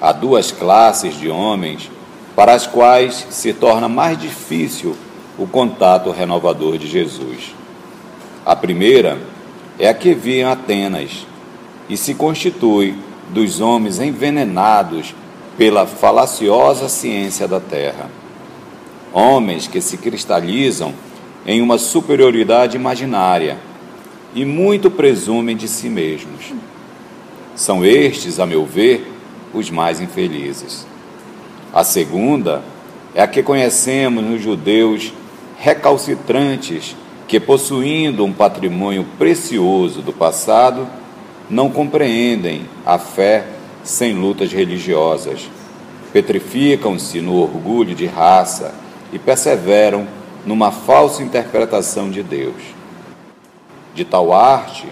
Há 0.00 0.10
duas 0.10 0.50
classes 0.50 1.20
de 1.20 1.28
homens 1.28 1.90
para 2.34 2.54
as 2.54 2.66
quais 2.66 3.26
se 3.28 3.52
torna 3.52 3.90
mais 3.90 4.18
difícil 4.18 4.96
o 5.38 5.46
contato 5.46 6.10
renovador 6.10 6.78
de 6.78 6.86
Jesus. 6.86 7.54
A 8.46 8.56
primeira 8.56 9.18
é 9.78 9.86
a 9.86 9.92
que 9.92 10.14
vive 10.14 10.38
em 10.38 10.44
Atenas 10.44 11.26
e 11.90 11.96
se 11.98 12.14
constitui 12.14 12.94
dos 13.28 13.60
homens 13.60 14.00
envenenados 14.00 15.14
pela 15.56 15.86
falaciosa 15.86 16.88
ciência 16.88 17.46
da 17.46 17.60
terra. 17.60 18.10
Homens 19.12 19.66
que 19.66 19.80
se 19.80 19.96
cristalizam 19.96 20.92
em 21.46 21.62
uma 21.62 21.78
superioridade 21.78 22.76
imaginária 22.76 23.58
e 24.34 24.44
muito 24.44 24.90
presumem 24.90 25.56
de 25.56 25.68
si 25.68 25.88
mesmos. 25.88 26.52
São 27.54 27.84
estes, 27.84 28.40
a 28.40 28.46
meu 28.46 28.64
ver, 28.64 29.12
os 29.52 29.70
mais 29.70 30.00
infelizes. 30.00 30.86
A 31.72 31.84
segunda 31.84 32.62
é 33.14 33.22
a 33.22 33.28
que 33.28 33.42
conhecemos 33.42 34.24
nos 34.24 34.42
judeus 34.42 35.12
recalcitrantes 35.58 36.96
que, 37.28 37.38
possuindo 37.38 38.24
um 38.24 38.32
patrimônio 38.32 39.06
precioso 39.16 40.02
do 40.02 40.12
passado, 40.12 40.88
não 41.48 41.70
compreendem 41.70 42.62
a 42.84 42.98
fé 42.98 43.53
sem 43.84 44.14
lutas 44.14 44.50
religiosas, 44.50 45.48
petrificam-se 46.12 47.20
no 47.20 47.36
orgulho 47.36 47.94
de 47.94 48.06
raça 48.06 48.74
e 49.12 49.18
perseveram 49.18 50.08
numa 50.44 50.72
falsa 50.72 51.22
interpretação 51.22 52.10
de 52.10 52.22
Deus. 52.22 52.60
De 53.94 54.04
tal 54.04 54.32
arte, 54.32 54.86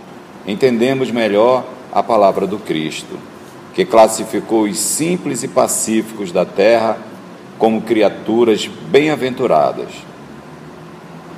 entendemos 0.46 1.10
melhor 1.10 1.64
a 1.92 2.02
palavra 2.02 2.46
do 2.46 2.58
Cristo, 2.58 3.18
que 3.74 3.84
classificou 3.84 4.64
os 4.64 4.78
simples 4.78 5.42
e 5.42 5.48
pacíficos 5.48 6.30
da 6.30 6.44
terra 6.44 6.98
como 7.58 7.80
criaturas 7.80 8.66
bem-aventuradas. 8.66 9.88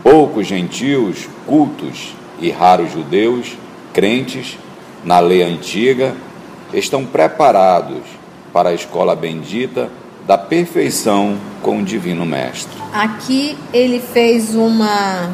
Poucos 0.03 0.47
gentios, 0.47 1.29
cultos 1.47 2.15
e 2.41 2.51
raros 2.51 2.93
judeus, 2.93 3.57
crentes, 3.93 4.59
na 5.05 5.21
lei 5.21 5.43
antiga, 5.43 6.15
estão 6.79 7.05
preparados 7.05 8.03
para 8.53 8.71
a 8.71 8.75
escola 8.75 9.17
bendita 9.17 9.91
da 10.27 10.39
perfeição 10.39 11.39
com 11.63 11.79
o 11.79 11.83
Divino 11.83 12.25
Mestre. 12.25 12.77
Aqui 12.93 13.59
ele 13.73 14.01
fez 14.01 14.55
uma, 14.55 15.31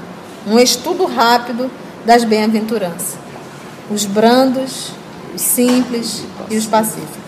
um 0.47 0.59
estudo 0.59 1.07
rápido 1.07 1.71
das 2.05 2.25
bem-aventuranças: 2.25 3.17
os 3.91 4.05
brandos, 4.05 4.93
os 5.35 5.41
simples 5.41 6.25
e 6.51 6.57
os 6.57 6.67
pacíficos. 6.67 7.19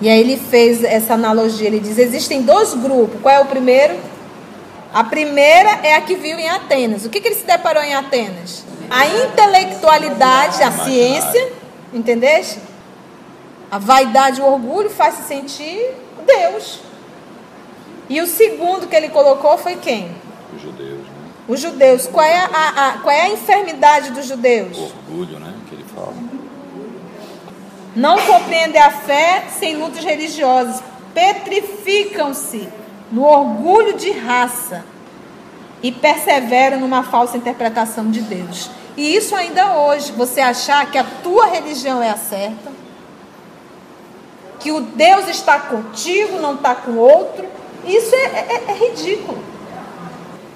E 0.00 0.08
aí 0.08 0.20
ele 0.20 0.36
fez 0.36 0.82
essa 0.82 1.14
analogia: 1.14 1.66
ele 1.66 1.80
diz, 1.80 1.98
existem 1.98 2.42
dois 2.42 2.74
grupos. 2.74 3.20
Qual 3.20 3.34
é 3.34 3.40
o 3.40 3.46
primeiro? 3.46 3.96
A 4.92 5.02
primeira 5.02 5.80
é 5.82 5.96
a 5.96 6.00
que 6.00 6.14
viu 6.14 6.38
em 6.38 6.48
Atenas. 6.48 7.04
O 7.04 7.10
que, 7.10 7.20
que 7.20 7.28
ele 7.28 7.34
se 7.34 7.44
deparou 7.44 7.82
em 7.82 7.94
Atenas? 7.94 8.64
A 8.88 9.06
intelectualidade, 9.06 10.62
a 10.62 10.70
ciência, 10.70 11.52
entendeste? 11.94 12.60
A 13.70 13.78
vaidade, 13.78 14.40
o 14.40 14.44
orgulho 14.44 14.90
faz 14.90 15.14
se 15.14 15.22
sentir 15.22 15.94
Deus. 16.26 16.80
E 18.08 18.20
o 18.20 18.26
segundo 18.26 18.86
que 18.86 18.96
ele 18.96 19.08
colocou 19.08 19.56
foi 19.56 19.76
quem? 19.76 20.10
Os 20.54 20.60
judeus, 20.60 21.00
né? 21.00 21.30
Os 21.48 21.60
judeus. 21.60 22.06
Qual 22.06 22.24
é 22.24 22.36
a, 22.36 22.44
a, 22.44 22.98
qual 22.98 23.14
é 23.14 23.22
a 23.22 23.28
enfermidade 23.30 24.10
dos 24.10 24.26
judeus? 24.26 24.76
Orgulho, 24.78 25.38
né? 25.38 25.54
Que 25.68 25.74
ele 25.74 25.84
fala. 25.94 26.14
Não 27.96 28.18
compreendem 28.18 28.80
a 28.80 28.90
fé 28.90 29.44
sem 29.58 29.76
lutas 29.76 30.04
religiosas. 30.04 30.82
Petrificam-se 31.14 32.68
no 33.10 33.22
orgulho 33.22 33.96
de 33.96 34.10
raça 34.10 34.84
e 35.82 35.92
perseveram 35.92 36.80
numa 36.80 37.02
falsa 37.02 37.36
interpretação 37.36 38.10
de 38.10 38.20
Deus. 38.22 38.70
E 38.96 39.16
isso 39.16 39.34
ainda 39.34 39.76
hoje, 39.76 40.12
você 40.12 40.40
achar 40.40 40.90
que 40.90 40.96
a 40.96 41.04
tua 41.22 41.46
religião 41.46 42.02
é 42.02 42.10
a 42.10 42.16
certa, 42.16 42.72
que 44.60 44.70
o 44.70 44.80
Deus 44.80 45.28
está 45.28 45.58
contigo, 45.58 46.38
não 46.38 46.54
está 46.54 46.74
com 46.74 46.96
outro, 46.96 47.44
isso 47.86 48.14
é, 48.14 48.24
é, 48.24 48.64
é 48.68 48.72
ridículo. 48.72 49.42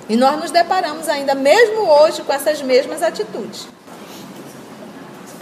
E 0.08 0.16
nós 0.16 0.40
nos 0.40 0.50
deparamos 0.50 1.08
ainda, 1.08 1.34
mesmo 1.34 1.82
hoje, 1.82 2.22
com 2.22 2.32
essas 2.32 2.62
mesmas 2.62 3.02
atitudes. 3.02 3.68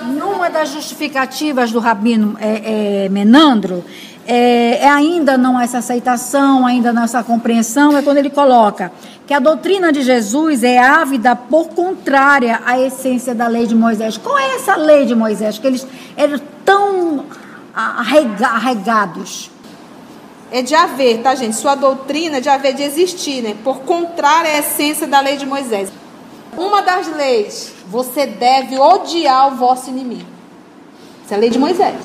Numa 0.02 0.50
das 0.50 0.70
justificativas 0.70 1.70
do 1.70 1.78
Rabino 1.78 2.36
é, 2.40 3.04
é, 3.04 3.08
Menandro, 3.08 3.84
é, 4.26 4.78
é, 4.80 4.88
ainda 4.88 5.38
não 5.38 5.60
essa 5.60 5.78
aceitação, 5.78 6.66
ainda 6.66 6.92
não 6.92 7.04
essa 7.04 7.22
compreensão, 7.22 7.96
é 7.96 8.02
quando 8.02 8.18
ele 8.18 8.30
coloca 8.30 8.90
que 9.26 9.34
a 9.34 9.40
doutrina 9.40 9.90
de 9.90 10.02
Jesus 10.02 10.62
é 10.62 10.78
ávida 10.78 11.34
por 11.34 11.68
contrária 11.70 12.60
à 12.64 12.78
essência 12.78 13.34
da 13.34 13.48
lei 13.48 13.66
de 13.66 13.74
Moisés. 13.74 14.16
Qual 14.16 14.38
é 14.38 14.54
essa 14.54 14.76
lei 14.76 15.04
de 15.04 15.16
Moisés? 15.16 15.58
Que 15.58 15.66
eles 15.66 15.86
eram 16.16 16.40
tão 16.64 17.24
arregados. 17.74 19.50
É 20.52 20.62
de 20.62 20.76
haver, 20.76 21.22
tá, 21.22 21.34
gente? 21.34 21.56
Sua 21.56 21.74
doutrina 21.74 22.36
é 22.36 22.40
de 22.40 22.48
haver 22.48 22.74
de 22.74 22.84
existir, 22.84 23.42
né? 23.42 23.56
Por 23.64 23.80
contrária 23.80 24.52
à 24.52 24.58
essência 24.58 25.08
da 25.08 25.20
lei 25.20 25.36
de 25.36 25.44
Moisés. 25.44 25.92
Uma 26.56 26.80
das 26.82 27.08
leis, 27.08 27.72
você 27.88 28.26
deve 28.26 28.78
odiar 28.78 29.52
o 29.52 29.56
vosso 29.56 29.90
inimigo. 29.90 30.24
Isso 31.24 31.34
é 31.34 31.36
a 31.36 31.40
lei 31.40 31.50
de 31.50 31.58
Moisés. 31.58 31.96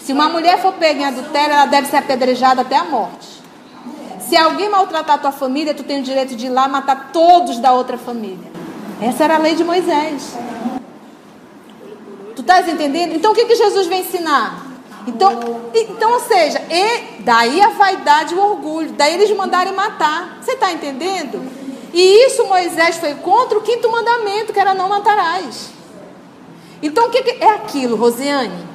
Se 0.00 0.12
uma 0.12 0.28
mulher 0.28 0.62
for 0.62 0.72
pega 0.74 1.00
em 1.00 1.04
adultério, 1.04 1.52
ela 1.52 1.66
deve 1.66 1.88
ser 1.88 1.96
apedrejada 1.96 2.62
até 2.62 2.76
a 2.76 2.84
morte. 2.84 3.35
Se 4.28 4.36
alguém 4.36 4.68
maltratar 4.68 5.16
a 5.16 5.18
tua 5.18 5.32
família, 5.32 5.72
tu 5.72 5.84
tem 5.84 6.00
o 6.00 6.02
direito 6.02 6.34
de 6.34 6.46
ir 6.46 6.48
lá 6.48 6.66
matar 6.66 7.10
todos 7.12 7.58
da 7.58 7.72
outra 7.72 7.96
família. 7.96 8.50
Essa 9.00 9.24
era 9.24 9.36
a 9.36 9.38
lei 9.38 9.54
de 9.54 9.62
Moisés. 9.62 10.36
Tu 12.34 12.40
estás 12.40 12.68
entendendo? 12.68 13.14
Então 13.14 13.32
o 13.32 13.34
que, 13.34 13.44
que 13.44 13.54
Jesus 13.54 13.86
vem 13.86 14.00
ensinar? 14.00 14.66
Então, 15.06 15.30
então, 15.72 16.14
ou 16.14 16.20
seja, 16.20 16.60
e 16.68 17.22
daí 17.22 17.60
a 17.60 17.68
vaidade 17.68 18.34
e 18.34 18.36
o 18.36 18.40
orgulho, 18.40 18.92
daí 18.92 19.14
eles 19.14 19.30
mandarem 19.36 19.72
matar. 19.72 20.38
Você 20.42 20.52
está 20.52 20.72
entendendo? 20.72 21.40
E 21.94 22.26
isso 22.26 22.46
Moisés 22.46 22.96
foi 22.96 23.14
contra 23.14 23.56
o 23.56 23.62
quinto 23.62 23.88
mandamento, 23.90 24.52
que 24.52 24.58
era 24.58 24.74
não 24.74 24.88
matarás. 24.88 25.70
Então 26.82 27.06
o 27.06 27.10
que, 27.10 27.22
que 27.22 27.44
é 27.44 27.50
aquilo, 27.50 27.96
Rosiane? 27.96 28.66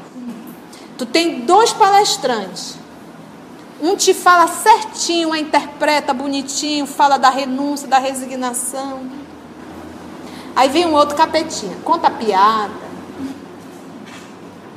Tu 0.97 1.05
tem 1.05 1.41
dois 1.41 1.73
palestrantes. 1.73 2.81
Um 3.82 3.96
te 3.96 4.13
fala 4.13 4.48
certinho, 4.48 5.34
a 5.34 5.39
interpreta 5.39 6.13
bonitinho, 6.13 6.86
fala 6.86 7.17
da 7.17 7.32
renúncia, 7.32 7.88
da 7.88 7.98
resignação. 7.98 9.00
Aí 10.56 10.70
vem 10.70 10.86
um 10.86 10.94
outro 10.94 11.15
capetinha, 11.15 11.75
conta 11.84 12.12
piada, 12.12 12.73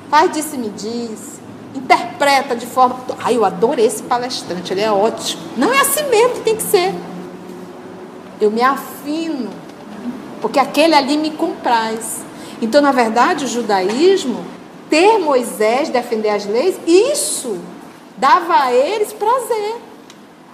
faz 0.09 0.33
disse-me 0.33 0.71
disse, 0.71 1.39
interpreta 1.75 2.57
de 2.57 2.65
forma. 2.65 2.99
Ai, 3.19 3.37
eu 3.37 3.45
adorei 3.45 3.85
esse 3.85 4.03
palestrante, 4.05 4.73
ele 4.73 4.81
é 4.81 4.91
ótimo. 4.91 5.43
Não 5.55 5.71
é 5.71 5.81
assim 5.81 6.09
mesmo 6.09 6.37
que 6.37 6.41
tem 6.41 6.57
que 6.57 6.63
ser. 6.63 6.95
Eu 8.41 8.51
me 8.51 8.63
afino, 8.63 9.51
porque 10.41 10.59
aquele 10.59 10.95
ali 10.95 11.19
me 11.19 11.31
compraz. 11.33 12.23
Então, 12.63 12.81
na 12.81 12.93
verdade, 12.93 13.45
o 13.45 13.49
judaísmo, 13.49 14.45
ter 14.89 15.19
Moisés, 15.19 15.91
defender 15.91 16.31
as 16.31 16.47
leis, 16.47 16.79
isso 16.87 17.59
Dava 18.17 18.65
a 18.65 18.73
eles 18.73 19.13
prazer. 19.13 19.77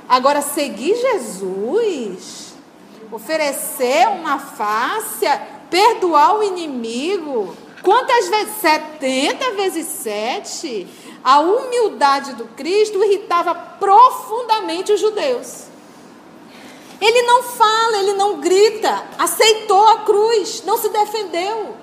Agora, 0.08 0.42
seguir 0.42 0.96
Jesus, 0.96 2.54
oferecer 3.12 4.08
uma 4.08 4.38
face, 4.38 5.26
perdoar 5.70 6.38
o 6.38 6.42
inimigo. 6.42 7.54
Quantas 7.82 8.28
vezes? 8.28 8.54
70 8.61 9.52
vezes 9.52 9.86
7. 9.86 10.86
A 11.22 11.40
humildade 11.40 12.34
do 12.34 12.46
Cristo 12.46 13.02
irritava 13.04 13.54
profundamente 13.54 14.92
os 14.92 15.00
judeus. 15.00 15.64
Ele 17.00 17.22
não 17.22 17.42
fala, 17.42 17.98
ele 17.98 18.12
não 18.14 18.40
grita, 18.40 19.02
aceitou 19.18 19.88
a 19.88 19.98
cruz, 20.00 20.62
não 20.66 20.76
se 20.76 20.90
defendeu. 20.90 21.74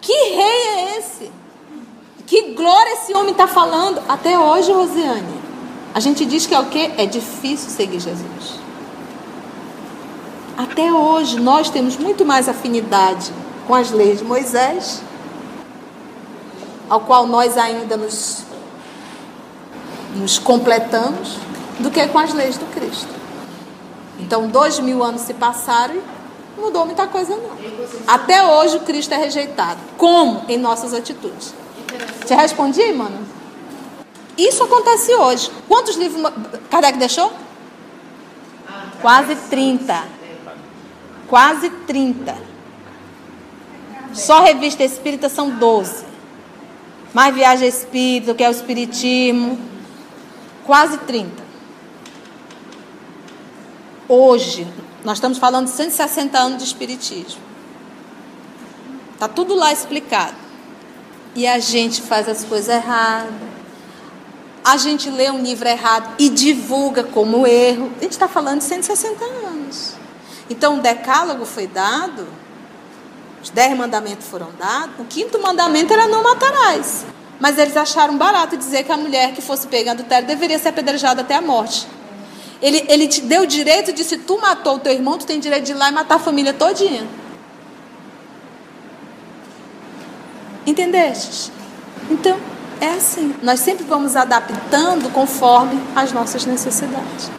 Que 0.00 0.12
rei 0.12 0.62
é 0.68 0.98
esse? 0.98 1.32
Que 2.26 2.54
glória 2.54 2.94
esse 2.94 3.14
homem 3.14 3.30
está 3.30 3.46
falando 3.46 4.02
até 4.08 4.36
hoje, 4.36 4.72
Rosiane. 4.72 5.40
A 5.94 6.00
gente 6.00 6.26
diz 6.26 6.44
que 6.44 6.54
é 6.54 6.58
o 6.58 6.66
quê? 6.66 6.90
É 6.98 7.06
difícil 7.06 7.70
seguir 7.70 8.00
Jesus. 8.00 8.60
Até 10.56 10.92
hoje 10.92 11.38
nós 11.38 11.70
temos 11.70 11.96
muito 11.96 12.24
mais 12.24 12.48
afinidade 12.48 13.32
com 13.66 13.74
as 13.74 13.92
leis 13.92 14.18
de 14.18 14.24
Moisés, 14.24 15.02
ao 16.90 17.00
qual 17.00 17.26
nós 17.26 17.56
ainda 17.56 17.96
nos 17.96 18.44
nos 20.14 20.38
completamos 20.38 21.36
do 21.78 21.90
que 21.90 22.06
com 22.08 22.18
as 22.18 22.32
leis 22.32 22.56
do 22.56 22.64
Cristo. 22.74 23.14
Então, 24.18 24.48
dois 24.48 24.80
mil 24.80 25.04
anos 25.04 25.20
se 25.20 25.34
passaram 25.34 25.94
e 25.94 26.60
mudou 26.60 26.86
muita 26.86 27.06
coisa 27.06 27.36
não. 27.36 27.50
Até 28.08 28.42
hoje 28.44 28.78
o 28.78 28.80
Cristo 28.80 29.12
é 29.12 29.18
rejeitado. 29.18 29.78
Como? 29.98 30.42
Em 30.48 30.56
nossas 30.56 30.94
atitudes. 30.94 31.54
Te 32.26 32.34
respondi, 32.34 32.92
mano? 32.92 33.18
Isso 34.36 34.62
acontece 34.64 35.14
hoje. 35.14 35.50
Quantos 35.66 35.96
livros 35.96 36.22
Kardec 36.70 36.98
deixou? 36.98 37.32
Quase 39.00 39.34
30. 39.34 40.04
Quase 41.28 41.70
30. 41.70 42.36
Só 44.12 44.42
revista 44.42 44.82
espírita 44.82 45.28
são 45.28 45.50
12. 45.50 46.04
Mais 47.14 47.34
viagem 47.34 47.68
espírita, 47.68 48.34
que 48.34 48.44
é 48.44 48.48
o 48.48 48.52
espiritismo. 48.52 49.58
Quase 50.64 50.98
30. 50.98 51.30
Hoje, 54.08 54.66
nós 55.04 55.18
estamos 55.18 55.38
falando 55.38 55.66
de 55.66 55.72
160 55.72 56.38
anos 56.38 56.58
de 56.58 56.64
espiritismo. 56.64 57.40
Está 59.14 59.28
tudo 59.28 59.54
lá 59.54 59.72
explicado. 59.72 60.45
E 61.36 61.46
a 61.46 61.58
gente 61.58 62.00
faz 62.00 62.26
as 62.28 62.44
coisas 62.44 62.74
erradas. 62.74 63.30
A 64.64 64.78
gente 64.78 65.10
lê 65.10 65.30
um 65.30 65.42
livro 65.42 65.68
errado 65.68 66.14
e 66.18 66.30
divulga 66.30 67.04
como 67.04 67.46
erro. 67.46 67.92
A 67.98 68.02
gente 68.02 68.12
está 68.12 68.26
falando 68.26 68.60
de 68.60 68.64
160 68.64 69.22
anos. 69.22 69.92
Então, 70.48 70.78
o 70.78 70.80
decálogo 70.80 71.44
foi 71.44 71.66
dado, 71.66 72.26
os 73.42 73.50
dez 73.50 73.76
mandamentos 73.76 74.26
foram 74.26 74.48
dados. 74.58 74.94
O 74.98 75.04
quinto 75.04 75.38
mandamento 75.40 75.92
era 75.92 76.08
não 76.08 76.22
matarás. 76.22 77.04
Mas 77.38 77.58
eles 77.58 77.76
acharam 77.76 78.16
barato 78.16 78.56
dizer 78.56 78.84
que 78.84 78.90
a 78.90 78.96
mulher 78.96 79.32
que 79.32 79.42
fosse 79.42 79.66
pega 79.66 79.90
em 79.90 79.92
adultério 79.92 80.26
deveria 80.26 80.58
ser 80.58 80.70
apedrejada 80.70 81.20
até 81.20 81.34
a 81.34 81.42
morte. 81.42 81.86
Ele, 82.62 82.82
ele 82.88 83.06
te 83.06 83.20
deu 83.20 83.42
o 83.42 83.46
direito 83.46 83.92
de, 83.92 84.02
se 84.02 84.16
tu 84.16 84.40
matou 84.40 84.76
o 84.76 84.78
teu 84.78 84.92
irmão, 84.92 85.18
tu 85.18 85.26
tem 85.26 85.38
direito 85.38 85.64
de 85.64 85.72
ir 85.72 85.74
lá 85.74 85.90
e 85.90 85.92
matar 85.92 86.14
a 86.14 86.18
família 86.18 86.54
todinha. 86.54 87.06
Entendeste? 90.66 91.52
Então, 92.10 92.38
é 92.80 92.88
assim. 92.88 93.34
Nós 93.42 93.60
sempre 93.60 93.84
vamos 93.84 94.16
adaptando 94.16 95.10
conforme 95.12 95.80
as 95.94 96.12
nossas 96.12 96.44
necessidades. 96.44 97.30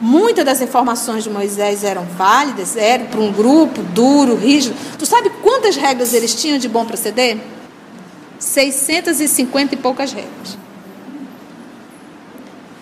Muitas 0.00 0.44
das 0.44 0.60
informações 0.60 1.24
de 1.24 1.30
Moisés 1.30 1.82
eram 1.82 2.04
válidas, 2.04 2.76
eram 2.76 3.06
para 3.06 3.20
um 3.20 3.32
grupo 3.32 3.82
duro, 3.82 4.36
rígido. 4.36 4.76
Tu 4.98 5.06
sabe 5.06 5.30
quantas 5.42 5.74
regras 5.76 6.12
eles 6.12 6.34
tinham 6.34 6.58
de 6.58 6.68
bom 6.68 6.84
proceder? 6.84 7.38
650 8.38 9.74
e 9.74 9.78
poucas 9.78 10.12
regras. 10.12 10.58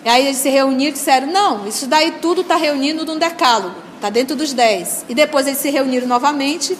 E 0.03 0.09
aí 0.09 0.25
eles 0.25 0.37
se 0.37 0.49
reuniram 0.49 0.89
e 0.89 0.93
disseram: 0.93 1.27
não, 1.27 1.67
isso 1.67 1.87
daí 1.87 2.11
tudo 2.21 2.41
está 2.41 2.57
reunido 2.57 3.05
num 3.05 3.17
decálogo, 3.17 3.75
está 3.95 4.09
dentro 4.09 4.35
dos 4.35 4.53
dez. 4.53 5.05
E 5.07 5.15
depois 5.15 5.47
eles 5.47 5.59
se 5.59 5.69
reuniram 5.69 6.07
novamente 6.07 6.77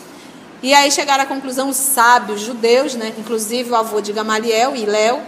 e 0.65 0.73
aí 0.73 0.89
chegaram 0.89 1.23
à 1.23 1.27
conclusão 1.27 1.69
os 1.69 1.77
sábios 1.77 2.41
judeus, 2.41 2.95
né, 2.95 3.13
inclusive 3.19 3.69
o 3.69 3.75
avô 3.75 4.01
de 4.01 4.11
Gamaliel 4.11 4.75
e 4.75 4.83
Léo, 4.83 5.21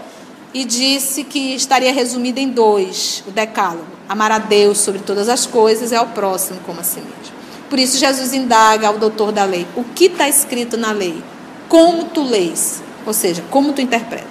e 0.52 0.66
disse 0.66 1.24
que 1.24 1.54
estaria 1.54 1.94
resumido 1.94 2.40
em 2.40 2.50
dois, 2.50 3.24
o 3.28 3.30
decálogo. 3.30 3.86
Amar 4.10 4.32
a 4.32 4.40
Deus 4.40 4.80
sobre 4.80 5.00
todas 5.00 5.30
as 5.30 5.46
coisas 5.46 5.92
e 5.92 5.96
ao 5.96 6.08
próximo 6.08 6.60
como 6.66 6.80
a 6.80 6.84
si 6.84 7.02
mesmo. 7.02 7.36
Por 7.70 7.78
isso 7.78 8.00
Jesus 8.00 8.34
indaga 8.34 8.88
ao 8.88 8.98
doutor 8.98 9.32
da 9.32 9.44
lei, 9.44 9.68
o 9.76 9.84
que 9.84 10.06
está 10.06 10.28
escrito 10.28 10.76
na 10.76 10.92
lei? 10.92 11.24
Como 11.70 12.06
tu 12.06 12.24
lês? 12.24 12.82
Ou 13.06 13.14
seja, 13.14 13.44
como 13.52 13.74
tu 13.74 13.80
interpreta? 13.80 14.26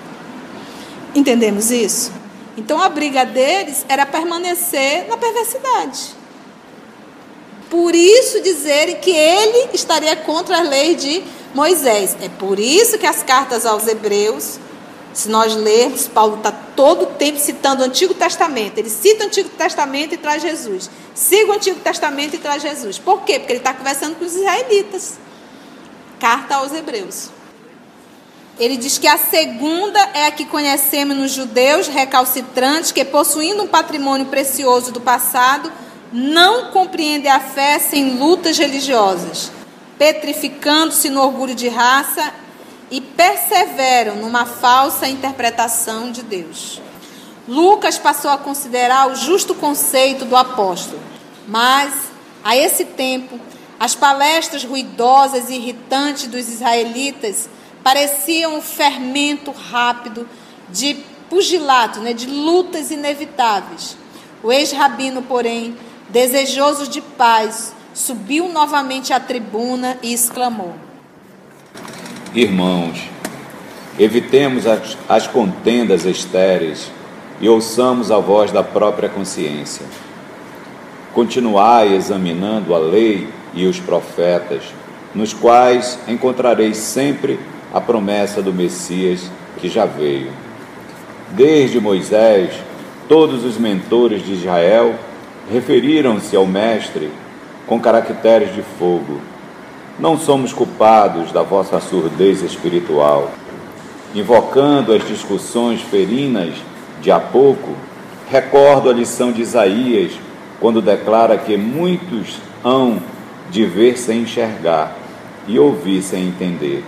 Entendemos 1.15 1.71
isso? 1.71 2.11
Então 2.57 2.83
a 2.83 2.89
briga 2.89 3.25
deles 3.25 3.87
era 3.89 4.05
permanecer 4.05 5.07
na 5.07 5.17
perversidade. 5.17 6.16
Por 7.77 7.95
isso 7.95 8.41
dizerem 8.41 8.97
que 8.97 9.11
ele 9.11 9.69
estaria 9.75 10.17
contra 10.17 10.63
as 10.63 10.67
leis 10.67 10.97
de 10.97 11.23
Moisés. 11.55 12.17
É 12.23 12.29
por 12.31 12.59
isso 12.59 12.97
que 12.97 13.05
as 13.05 13.23
cartas 13.23 13.67
aos 13.67 13.87
Hebreus, 13.87 14.59
se 15.13 15.29
nós 15.29 15.55
lermos, 15.55 16.09
Paulo 16.09 16.39
está 16.39 16.51
todo 16.51 17.03
o 17.03 17.07
tempo 17.07 17.39
citando 17.39 17.83
o 17.83 17.85
Antigo 17.85 18.15
Testamento. 18.15 18.79
Ele 18.79 18.89
cita 18.89 19.25
o 19.25 19.27
Antigo 19.27 19.51
Testamento 19.51 20.15
e 20.15 20.17
traz 20.17 20.41
Jesus. 20.41 20.89
Siga 21.15 21.53
o 21.53 21.55
Antigo 21.55 21.79
Testamento 21.81 22.35
e 22.35 22.39
traz 22.39 22.63
Jesus. 22.63 22.99
Por 22.99 23.25
quê? 23.25 23.39
Porque 23.39 23.53
ele 23.53 23.61
está 23.61 23.75
conversando 23.75 24.17
com 24.17 24.25
os 24.25 24.35
israelitas. 24.35 25.19
Carta 26.19 26.55
aos 26.55 26.73
Hebreus. 26.73 27.29
Ele 28.59 28.79
diz 28.79 28.97
que 28.97 29.07
a 29.07 29.19
segunda 29.19 30.01
é 30.15 30.29
a 30.29 30.31
que 30.31 30.47
conhecemos 30.47 31.15
nos 31.15 31.33
judeus 31.33 31.89
recalcitrantes, 31.89 32.91
que 32.91 33.05
possuindo 33.05 33.63
um 33.63 33.67
patrimônio 33.67 34.29
precioso 34.29 34.91
do 34.91 35.01
passado, 35.03 35.71
não 36.13 36.71
compreendem 36.71 37.31
a 37.31 37.41
fé 37.41 37.79
sem 37.79 38.19
lutas 38.19 38.59
religiosas, 38.59 39.51
petrificando-se 39.99 41.11
no 41.11 41.23
orgulho 41.23 41.55
de 41.55 41.69
raça 41.69 42.33
e 42.91 43.01
perseveram 43.01 44.17
numa 44.17 44.47
falsa 44.47 45.09
interpretação 45.09 46.11
de 46.11 46.23
Deus. 46.23 46.81
Lucas 47.49 47.99
passou 47.99 48.31
a 48.31 48.39
considerar 48.39 49.09
o 49.09 49.17
justo 49.17 49.55
conceito 49.55 50.25
do 50.25 50.37
apóstolo, 50.37 51.01
mas 51.47 51.93
a 52.45 52.57
esse 52.57 52.85
tempo 52.85 53.39
as 53.79 53.95
palestras 53.95 54.65
ruidosas 54.65 55.51
e 55.51 55.55
irritantes 55.55 56.27
dos 56.29 56.49
israelitas 56.49 57.49
parecia 57.83 58.49
um 58.49 58.63
fermento 58.63 59.51
rápido 59.51 60.29
de 60.69 60.95
pugilato, 61.29 62.01
né, 62.01 62.13
de 62.13 62.27
lutas 62.27 62.91
inevitáveis. 62.91 63.97
O 64.43 64.51
ex-rabino, 64.51 65.23
porém, 65.23 65.77
desejoso 66.17 66.89
de 66.89 67.03
paz, 67.03 67.75
subiu 67.93 68.49
novamente 68.49 69.13
à 69.13 69.21
tribuna 69.21 69.99
e 70.03 70.15
exclamou: 70.15 70.73
Irmãos, 72.35 73.07
evitemos 73.99 74.67
as, 74.67 74.97
as 75.07 75.27
contendas 75.27 76.07
estéreis 76.07 76.91
e 77.39 77.51
ouçamos 77.51 78.11
a 78.11 78.19
voz 78.19 78.51
da 78.51 78.63
própria 78.63 79.11
consciência. 79.11 79.85
Continuai 81.13 81.95
examinando 81.95 82.75
a 82.75 82.79
lei 82.79 83.29
e 83.53 83.67
os 83.67 83.79
profetas, 83.79 84.63
nos 85.15 85.35
quais 85.35 85.99
encontrareis 86.09 86.79
sempre 86.79 87.39
a 87.75 87.79
promessa 87.79 88.41
do 88.41 88.55
Messias 88.55 89.31
que 89.59 89.69
já 89.69 89.85
veio. 89.85 90.33
Desde 91.33 91.79
Moisés, 91.79 92.55
todos 93.07 93.45
os 93.45 93.59
mentores 93.59 94.25
de 94.25 94.33
Israel 94.33 94.99
referiram-se 95.51 96.35
ao 96.37 96.47
Mestre 96.47 97.11
com 97.67 97.81
caracteres 97.81 98.55
de 98.55 98.63
fogo. 98.79 99.21
Não 99.99 100.19
somos 100.19 100.53
culpados 100.53 101.33
da 101.33 101.43
vossa 101.43 101.81
surdez 101.81 102.43
espiritual. 102.43 103.31
Invocando 104.15 104.93
as 104.93 105.07
discussões 105.07 105.81
ferinas 105.81 106.55
de 107.01 107.11
há 107.11 107.19
pouco, 107.19 107.75
recordo 108.31 108.91
a 108.91 108.93
lição 108.93 109.33
de 109.33 109.43
Isaías, 109.43 110.13
quando 110.61 110.81
declara 110.81 111.37
que 111.37 111.57
muitos 111.57 112.39
hão 112.65 112.99
de 113.51 113.65
ver 113.65 113.99
sem 113.99 114.23
enxergar 114.23 114.97
e 115.47 115.59
ouvir 115.59 116.03
sem 116.03 116.27
entender. 116.27 116.85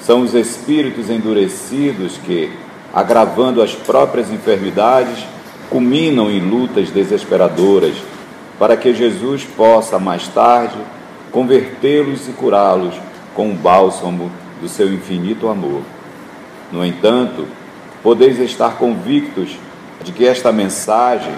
São 0.00 0.20
os 0.20 0.34
espíritos 0.34 1.08
endurecidos 1.08 2.18
que, 2.18 2.50
agravando 2.92 3.62
as 3.62 3.74
próprias 3.74 4.30
enfermidades, 4.30 5.24
culminam 5.70 6.30
em 6.30 6.40
lutas 6.40 6.90
desesperadoras 6.90 7.94
para 8.58 8.76
que 8.76 8.94
Jesus 8.94 9.44
possa, 9.44 9.98
mais 9.98 10.28
tarde, 10.28 10.76
convertê-los 11.30 12.28
e 12.28 12.32
curá-los 12.32 12.94
com 13.34 13.50
o 13.50 13.54
bálsamo 13.54 14.30
do 14.60 14.68
seu 14.68 14.92
infinito 14.92 15.48
amor. 15.48 15.82
No 16.70 16.84
entanto, 16.84 17.46
podeis 18.02 18.38
estar 18.38 18.76
convictos 18.76 19.58
de 20.02 20.12
que 20.12 20.26
esta 20.26 20.52
mensagem 20.52 21.34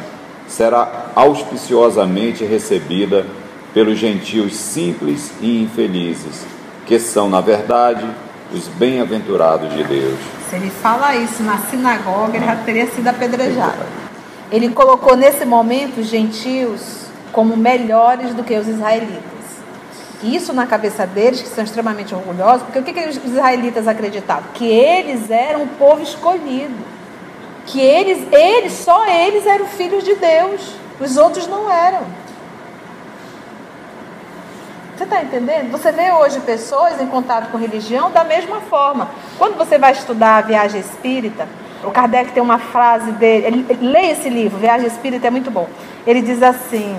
será 0.46 1.06
auspiciosamente 1.14 2.44
recebida 2.44 3.26
pelos 3.72 3.98
gentios 3.98 4.54
simples 4.54 5.32
e 5.40 5.62
infelizes, 5.62 6.46
que 6.86 6.98
são, 6.98 7.28
na 7.28 7.40
verdade, 7.40 8.06
os 8.52 8.68
bem-aventurados 8.68 9.72
de 9.74 9.84
Deus. 9.84 10.18
Se 10.48 10.56
ele 10.56 10.70
fala 10.70 11.16
isso 11.16 11.42
na 11.42 11.58
sinagoga, 11.58 12.36
ele 12.36 12.46
já 12.46 12.56
teria 12.56 12.86
sido 12.86 13.08
apedrejado. 13.08 14.05
Ele 14.50 14.70
colocou 14.70 15.16
nesse 15.16 15.44
momento 15.44 16.00
os 16.00 16.06
gentios 16.06 17.06
como 17.32 17.56
melhores 17.56 18.32
do 18.34 18.44
que 18.44 18.56
os 18.56 18.68
israelitas. 18.68 19.36
Isso 20.22 20.52
na 20.52 20.66
cabeça 20.66 21.06
deles, 21.06 21.42
que 21.42 21.48
são 21.48 21.62
extremamente 21.62 22.14
orgulhosos, 22.14 22.62
porque 22.62 22.78
o 22.78 22.82
que, 22.82 22.92
que 22.92 23.08
os 23.08 23.16
israelitas 23.24 23.86
acreditavam? 23.86 24.44
Que 24.54 24.66
eles 24.66 25.30
eram 25.30 25.64
o 25.64 25.68
povo 25.68 26.02
escolhido. 26.02 26.96
Que 27.66 27.80
eles, 27.80 28.26
eles, 28.32 28.72
só 28.72 29.06
eles 29.06 29.44
eram 29.44 29.66
filhos 29.66 30.04
de 30.04 30.14
Deus. 30.14 30.74
Os 31.00 31.16
outros 31.16 31.46
não 31.46 31.70
eram. 31.70 32.00
Você 34.96 35.04
está 35.04 35.22
entendendo? 35.22 35.70
Você 35.72 35.92
vê 35.92 36.10
hoje 36.10 36.40
pessoas 36.40 36.98
em 37.00 37.06
contato 37.06 37.50
com 37.50 37.58
religião 37.58 38.10
da 38.10 38.24
mesma 38.24 38.62
forma. 38.62 39.10
Quando 39.36 39.58
você 39.58 39.76
vai 39.76 39.92
estudar 39.92 40.38
a 40.38 40.40
viagem 40.40 40.80
espírita, 40.80 41.46
O 41.84 41.90
Kardec 41.90 42.32
tem 42.32 42.42
uma 42.42 42.58
frase 42.58 43.12
dele, 43.12 43.46
ele, 43.46 43.66
ele, 43.68 43.86
leia 43.86 44.12
esse 44.12 44.28
livro, 44.28 44.58
Viagem 44.58 44.86
Espírita, 44.86 45.26
é 45.26 45.30
muito 45.30 45.50
bom. 45.50 45.68
Ele 46.06 46.22
diz 46.22 46.42
assim: 46.42 46.96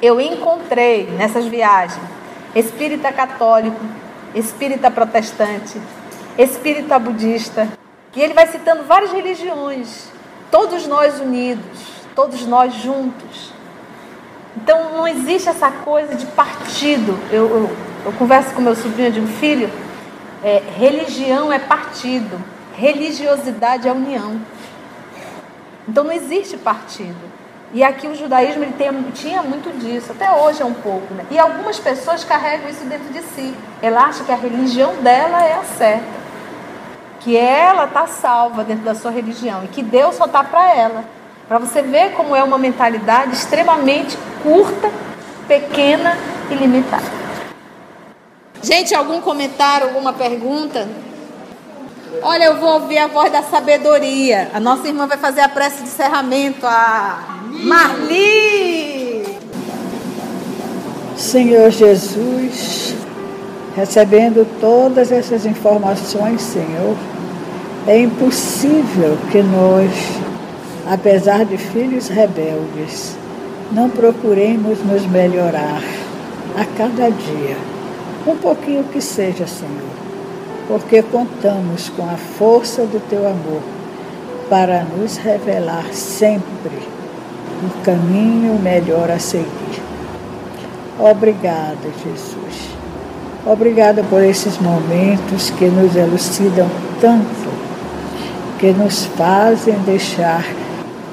Eu 0.00 0.20
encontrei 0.20 1.08
nessas 1.16 1.46
viagens 1.46 2.18
espírita 2.54 3.12
católico, 3.12 3.80
espírita 4.34 4.90
protestante, 4.90 5.80
espírita 6.36 6.98
budista, 6.98 7.68
e 8.14 8.20
ele 8.20 8.34
vai 8.34 8.46
citando 8.46 8.84
várias 8.84 9.12
religiões, 9.12 10.08
todos 10.50 10.86
nós 10.86 11.20
unidos, 11.20 11.78
todos 12.14 12.46
nós 12.46 12.74
juntos. 12.74 13.52
Então 14.56 14.96
não 14.96 15.06
existe 15.06 15.48
essa 15.48 15.70
coisa 15.70 16.16
de 16.16 16.26
partido. 16.26 17.16
Eu, 17.30 17.48
eu, 17.48 17.76
eu 18.06 18.12
converso 18.12 18.52
com 18.54 18.60
meu 18.60 18.74
sobrinho 18.74 19.12
de 19.12 19.20
um 19.20 19.26
filho, 19.26 19.70
é, 20.42 20.62
religião 20.76 21.52
é 21.52 21.58
partido, 21.58 22.42
religiosidade 22.78 23.88
é 23.88 23.92
união. 23.92 24.40
Então 25.86 26.04
não 26.04 26.12
existe 26.12 26.56
partido. 26.56 27.16
E 27.74 27.82
aqui 27.84 28.06
o 28.06 28.14
judaísmo 28.14 28.62
ele 28.62 28.72
tem, 28.72 28.88
tinha 29.12 29.42
muito 29.42 29.68
disso, 29.78 30.12
até 30.12 30.30
hoje 30.32 30.62
é 30.62 30.64
um 30.64 30.72
pouco. 30.72 31.12
Né? 31.12 31.26
E 31.30 31.38
algumas 31.38 31.78
pessoas 31.78 32.24
carregam 32.24 32.70
isso 32.70 32.84
dentro 32.84 33.12
de 33.12 33.20
si. 33.20 33.52
Ela 33.82 34.04
acha 34.04 34.24
que 34.24 34.32
a 34.32 34.36
religião 34.36 34.94
dela 35.02 35.44
é 35.44 35.54
a 35.54 35.64
certa. 35.64 36.18
Que 37.20 37.36
ela 37.36 37.84
está 37.84 38.06
salva 38.06 38.62
dentro 38.62 38.84
da 38.84 38.94
sua 38.94 39.10
religião 39.10 39.64
e 39.64 39.68
que 39.68 39.82
Deus 39.82 40.14
só 40.14 40.24
está 40.26 40.44
para 40.44 40.74
ela. 40.74 41.04
Para 41.48 41.58
você 41.58 41.82
ver 41.82 42.12
como 42.12 42.36
é 42.36 42.42
uma 42.42 42.58
mentalidade 42.58 43.32
extremamente 43.32 44.16
curta, 44.42 44.90
pequena 45.46 46.16
e 46.50 46.54
limitada. 46.54 47.18
Gente, 48.62 48.94
algum 48.94 49.20
comentário, 49.20 49.88
alguma 49.88 50.12
pergunta? 50.12 50.88
Olha, 52.22 52.44
eu 52.44 52.56
vou 52.56 52.80
ouvir 52.80 52.98
a 52.98 53.06
voz 53.06 53.30
da 53.30 53.42
sabedoria. 53.42 54.50
A 54.54 54.60
nossa 54.60 54.88
irmã 54.88 55.06
vai 55.06 55.18
fazer 55.18 55.40
a 55.40 55.48
prece 55.48 55.82
de 55.82 55.88
encerramento. 55.88 56.66
A 56.66 57.40
Marli! 57.64 59.24
Senhor 61.16 61.70
Jesus, 61.70 62.94
recebendo 63.76 64.46
todas 64.60 65.12
essas 65.12 65.44
informações, 65.44 66.40
Senhor, 66.40 66.96
é 67.86 67.98
impossível 67.98 69.18
que 69.30 69.42
nós, 69.42 69.90
apesar 70.90 71.44
de 71.44 71.58
filhos 71.58 72.08
rebeldes, 72.08 73.16
não 73.72 73.90
procuremos 73.90 74.78
nos 74.84 75.04
melhorar 75.06 75.82
a 76.56 76.64
cada 76.76 77.10
dia, 77.10 77.56
um 78.26 78.36
pouquinho 78.36 78.84
que 78.84 79.00
seja, 79.00 79.46
Senhor 79.46 80.07
porque 80.68 81.02
contamos 81.02 81.88
com 81.88 82.04
a 82.04 82.16
força 82.16 82.82
do 82.82 83.00
teu 83.08 83.26
amor 83.26 83.62
para 84.50 84.84
nos 84.84 85.16
revelar 85.16 85.86
sempre 85.92 86.78
o 87.64 87.82
caminho 87.82 88.58
melhor 88.58 89.10
a 89.10 89.18
seguir. 89.18 89.82
Obrigada, 90.98 91.88
Jesus. 92.04 92.68
Obrigada 93.46 94.04
por 94.04 94.22
esses 94.22 94.58
momentos 94.58 95.50
que 95.50 95.66
nos 95.66 95.96
elucidam 95.96 96.68
tanto, 97.00 97.48
que 98.58 98.72
nos 98.72 99.06
fazem 99.06 99.74
deixar 99.86 100.44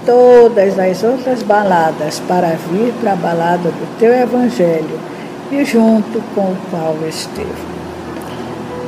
todas 0.06 0.78
as 0.78 1.04
outras 1.04 1.42
baladas 1.42 2.20
para 2.28 2.50
vir 2.72 2.94
para 3.00 3.14
a 3.14 3.16
balada 3.16 3.70
do 3.70 4.00
teu 4.00 4.14
Evangelho 4.14 5.00
e 5.52 5.64
junto 5.64 6.22
com 6.34 6.42
o 6.42 6.58
Paulo 6.72 7.08
Estevam. 7.08 7.75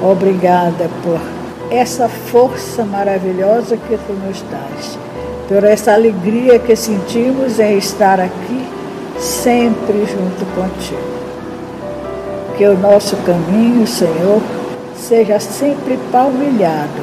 Obrigada 0.02 0.90
por 1.04 1.20
essa 1.72 2.08
força 2.08 2.86
maravilhosa 2.86 3.76
que 3.76 3.98
tu 3.98 4.14
nos 4.14 4.44
dás, 4.44 4.98
por 5.48 5.64
essa 5.64 5.94
alegria 5.94 6.60
que 6.60 6.76
sentimos 6.76 7.60
em 7.60 7.78
estar 7.78 8.20
aqui 8.20 8.66
sempre 9.20 10.06
junto 10.06 10.46
contigo. 10.56 11.18
Que 12.58 12.66
o 12.66 12.78
nosso 12.78 13.16
caminho, 13.18 13.86
Senhor, 13.88 14.42
seja 14.96 15.40
sempre 15.40 15.98
palmilhado 16.12 17.02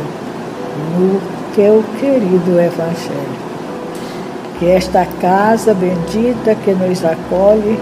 no 0.97 1.21
teu 1.55 1.85
querido 2.01 2.61
Evangelho. 2.61 3.45
Que 4.59 4.71
esta 4.71 5.07
casa 5.21 5.75
bendita 5.75 6.55
que 6.55 6.73
nos 6.73 7.05
acolhe 7.05 7.79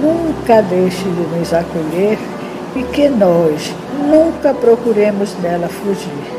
nunca 0.00 0.62
deixe 0.62 1.02
de 1.02 1.36
nos 1.36 1.52
acolher 1.52 2.18
e 2.76 2.82
que 2.92 3.08
nós 3.08 3.74
nunca 4.06 4.52
procuremos 4.52 5.32
dela 5.34 5.66
fugir. 5.66 6.36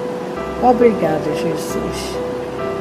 Obrigada, 0.61 1.33
Jesus. 1.33 2.17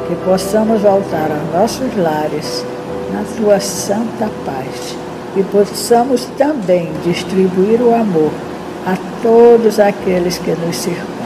Que 0.07 0.15
possamos 0.25 0.83
voltar 0.83 1.31
aos 1.31 1.53
nossos 1.55 1.97
lares 1.97 2.65
na 3.13 3.25
tua 3.37 3.59
santa 3.59 4.31
paz 4.45 4.95
e 5.35 5.43
possamos 5.45 6.27
também 6.37 6.91
distribuir 7.03 7.81
o 7.81 7.95
amor 7.95 8.31
a 8.87 8.97
todos 9.23 9.81
aqueles 9.81 10.37
que 10.39 10.51
nos 10.51 10.77
circundam. 10.77 11.17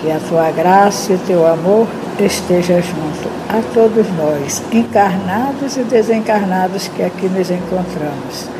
Que 0.00 0.10
a 0.10 0.18
tua 0.28 0.50
graça 0.50 1.12
e 1.12 1.16
o 1.16 1.20
teu 1.26 1.46
amor 1.46 1.86
esteja 2.18 2.80
junto 2.80 3.28
a 3.48 3.62
todos 3.74 4.06
nós, 4.16 4.62
encarnados 4.72 5.76
e 5.76 5.82
desencarnados 5.82 6.88
que 6.88 7.02
aqui 7.02 7.28
nos 7.28 7.50
encontramos 7.50 8.57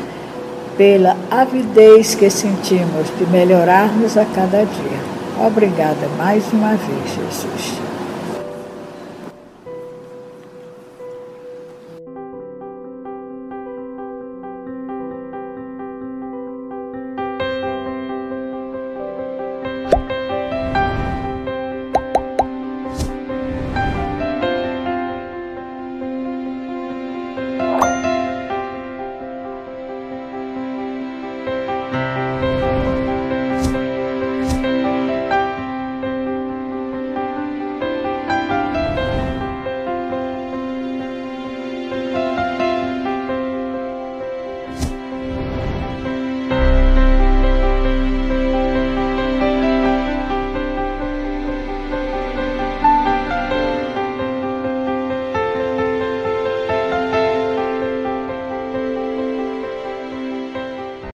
pela 0.79 1.17
avidez 1.29 2.15
que 2.15 2.29
sentimos 2.29 3.07
de 3.17 3.25
melhorarmos 3.25 4.15
a 4.15 4.23
cada 4.23 4.59
dia. 4.59 5.45
Obrigada 5.45 6.07
mais 6.17 6.41
uma 6.53 6.69
vez, 6.69 7.15
Jesus. 7.17 7.88